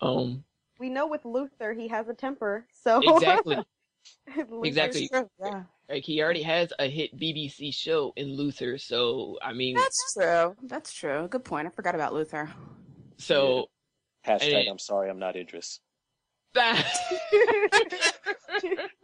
[0.00, 0.44] Um,
[0.78, 3.56] we know with Luther he has a temper, so exactly.
[4.50, 5.08] Luther's- Exactly.
[5.42, 5.62] Yeah.
[5.88, 10.54] Like he already has a hit BBC show in Luther, so I mean, That's true.
[10.64, 11.26] That's true.
[11.28, 11.66] Good point.
[11.66, 12.50] I forgot about Luther.
[13.16, 13.68] so
[14.26, 15.80] Hashtag, and- I'm sorry, I'm not Idris.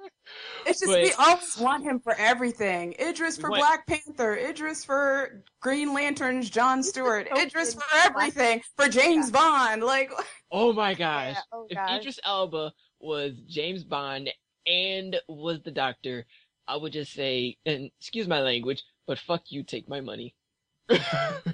[0.67, 2.95] It's just But- we always want him for everything.
[3.01, 8.63] Idris for want- Black Panther, Idris for Green Lantern's John Stewart, Oh, Idris for everything,
[8.77, 9.83] for James Bond.
[9.83, 10.11] Like
[10.51, 12.01] oh my gosh, Yeah, oh if gosh.
[12.01, 14.31] Idris Elba was James Bond
[14.67, 16.25] and was the Doctor,
[16.67, 20.35] I would just say, and excuse my language, but fuck you, take my money.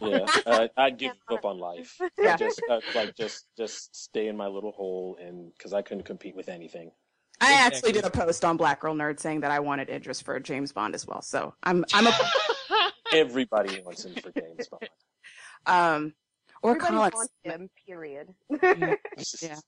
[0.00, 1.96] Yeah, uh, I'd give up on life.
[2.18, 2.36] Yeah.
[2.36, 6.34] Just uh, like just just stay in my little hole, and because I couldn't compete
[6.34, 6.90] with anything.
[7.40, 10.38] I actually did a post on Black Girl Nerd saying that I wanted Idris for
[10.40, 11.22] James Bond as well.
[11.22, 12.12] So I'm I'm a
[13.12, 14.88] Everybody wants him for James Bond.
[15.66, 16.14] um
[16.62, 17.54] or Everybody Colin wants Smith.
[17.54, 17.70] him.
[17.86, 18.28] Period.
[19.42, 19.58] Yeah.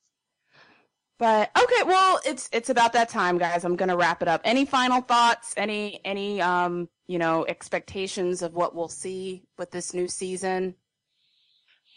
[1.19, 3.65] But okay, well, it's it's about that time, guys.
[3.65, 4.41] I'm gonna wrap it up.
[4.45, 5.55] Any final thoughts?
[5.57, 10.75] Any any um you know expectations of what we'll see with this new season?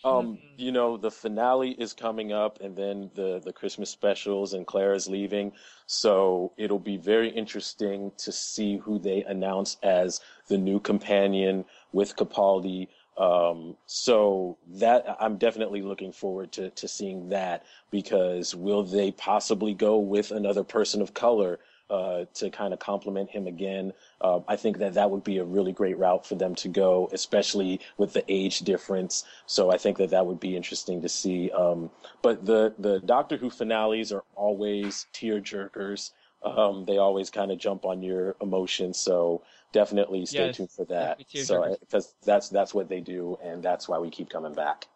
[0.06, 4.66] Um, you know, the finale is coming up, and then the the Christmas specials, and
[4.68, 5.52] Clara's leaving.
[5.88, 12.16] So it'll be very interesting to see who they announce as the new companion with
[12.16, 12.88] Capaldi.
[13.18, 19.74] Um, so that I'm definitely looking forward to to seeing that because will they possibly
[19.74, 21.60] go with another person of color?
[21.88, 23.94] Uh, to kind of complement him again.
[24.20, 27.08] Uh, I think that that would be a really great route for them to go,
[27.14, 29.24] especially with the age difference.
[29.46, 31.52] So I think that that would be interesting to see.
[31.52, 31.92] Um,
[32.24, 36.10] but the the Doctor Who finales are always tear jerkers.
[36.44, 38.98] Um, they always kind of jump on your emotions.
[38.98, 41.22] So definitely stay Yes, tuned for that.
[41.34, 44.88] So because that's that's what they do, and that's why we keep coming back.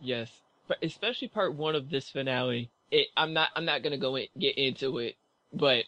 [0.00, 0.30] Yes,
[0.68, 2.70] but especially part one of this finale.
[2.92, 3.50] It, I'm not.
[3.56, 5.16] I'm not gonna go in, get into it,
[5.52, 5.84] but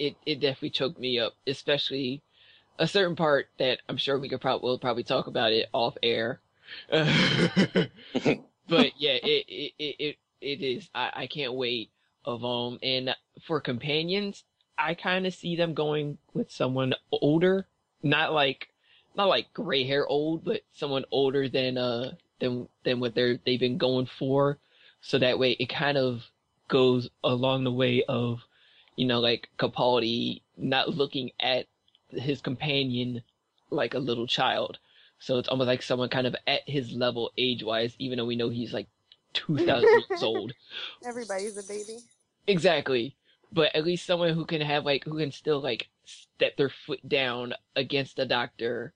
[0.00, 1.34] it it definitely choked me up.
[1.46, 2.22] Especially
[2.78, 5.96] a certain part that I'm sure we could probably we'll probably talk about it off
[6.02, 6.40] air.
[6.90, 7.02] but
[8.96, 10.88] yeah, it it it it, it is.
[10.94, 11.90] I I can't wait.
[12.22, 14.44] Of um and for companions,
[14.76, 17.66] I kind of see them going with someone older,
[18.02, 18.68] not like
[19.14, 23.60] not like gray hair old, but someone older than uh than than what they're they've
[23.60, 24.58] been going for.
[25.00, 26.24] So that way it kind of
[26.68, 28.40] goes along the way of,
[28.96, 31.66] you know, like Capaldi not looking at
[32.10, 33.22] his companion
[33.70, 34.78] like a little child.
[35.18, 38.36] So it's almost like someone kind of at his level age wise, even though we
[38.36, 38.88] know he's like
[39.32, 40.52] two thousand years old.
[41.04, 42.04] Everybody's a baby.
[42.46, 43.16] Exactly.
[43.52, 47.06] But at least someone who can have like who can still like step their foot
[47.08, 48.94] down against the doctor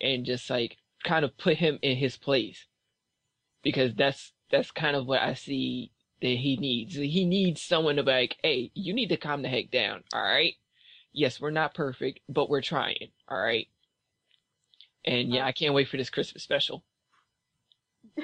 [0.00, 2.66] and just like kind of put him in his place.
[3.62, 5.90] because that's that's kind of what I see
[6.20, 6.94] that he needs.
[6.94, 10.22] He needs someone to be like, hey, you need to calm the heck down, all
[10.22, 10.54] right?
[11.12, 13.66] Yes, we're not perfect, but we're trying, all right?
[15.04, 16.84] And yeah, I can't wait for this Christmas special.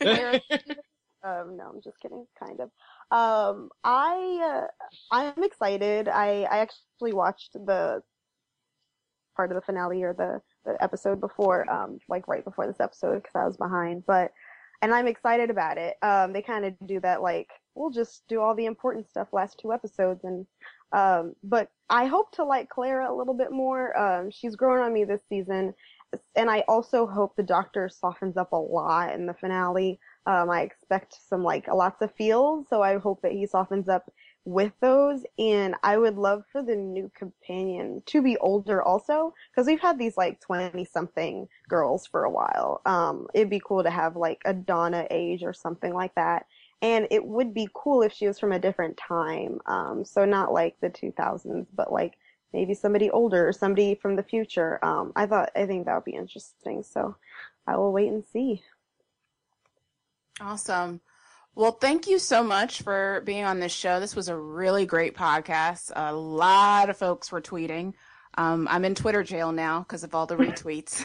[0.00, 2.70] um, no, I'm just kidding, kind of.
[3.10, 6.08] Um, I uh, I'm excited.
[6.08, 8.02] I I actually watched the
[9.36, 13.16] part of the finale or the the episode before, um, like right before this episode
[13.22, 14.04] because I was behind.
[14.06, 14.32] But
[14.82, 15.96] and I'm excited about it.
[16.02, 19.58] Um, they kind of do that like we'll just do all the important stuff last
[19.60, 20.46] two episodes and
[20.92, 23.96] um, but I hope to like Clara a little bit more.
[23.98, 25.74] Um, she's grown on me this season,
[26.34, 30.00] and I also hope the Doctor softens up a lot in the finale.
[30.26, 34.10] Um, I expect some like lots of feels, so I hope that he softens up
[34.44, 35.24] with those.
[35.38, 39.98] And I would love for the new companion to be older also, because we've had
[39.98, 42.80] these like twenty something girls for a while.
[42.86, 46.46] Um, it'd be cool to have like a Donna age or something like that.
[46.80, 49.58] And it would be cool if she was from a different time.
[49.66, 52.14] Um, so not like the 2000s, but like
[52.52, 54.82] maybe somebody older or somebody from the future.
[54.84, 56.82] Um, I thought, I think that would be interesting.
[56.82, 57.16] So
[57.66, 58.62] I will wait and see.
[60.40, 61.00] Awesome.
[61.58, 63.98] Well, thank you so much for being on this show.
[63.98, 65.90] This was a really great podcast.
[65.96, 67.94] A lot of folks were tweeting.
[68.34, 71.02] Um, I'm in Twitter jail now because of all the retweets.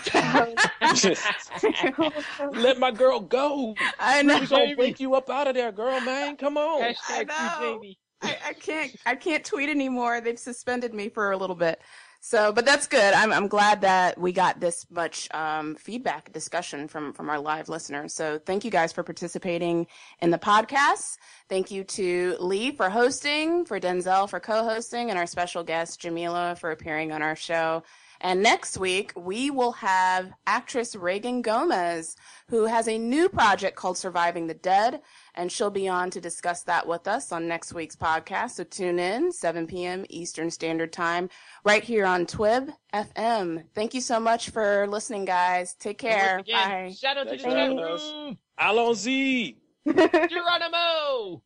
[2.53, 3.73] Let my girl go.
[3.99, 4.41] I know.
[4.41, 6.37] We gonna wake you up out of there, girl, man.
[6.37, 6.83] Come on.
[6.83, 7.79] Hashtag I know.
[7.79, 7.97] Jamie.
[8.21, 10.21] I, I can't I can't tweet anymore.
[10.21, 11.81] They've suspended me for a little bit.
[12.25, 13.13] So, but that's good.
[13.13, 17.67] I'm I'm glad that we got this much um, feedback, discussion from from our live
[17.67, 18.13] listeners.
[18.13, 19.87] So, thank you guys for participating
[20.21, 21.17] in the podcast.
[21.49, 26.55] Thank you to Lee for hosting, for Denzel for co-hosting, and our special guest Jamila
[26.57, 27.83] for appearing on our show.
[28.21, 32.15] And next week, we will have actress Reagan Gomez,
[32.47, 35.01] who has a new project called Surviving the Dead,
[35.35, 38.51] and she'll be on to discuss that with us on next week's podcast.
[38.51, 40.05] So tune in 7 p.m.
[40.09, 41.29] Eastern Standard Time
[41.63, 43.63] right here on Twib FM.
[43.73, 45.75] Thank you so much for listening, guys.
[45.75, 46.39] Take care.
[46.39, 46.95] Again, Bye.
[46.97, 48.37] Shout out to the chat room.
[48.59, 49.55] Allons-y.
[50.29, 51.43] Geronimo.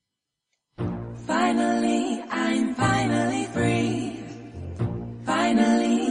[1.25, 4.19] Finally, I'm finally free.
[5.25, 6.06] Finally.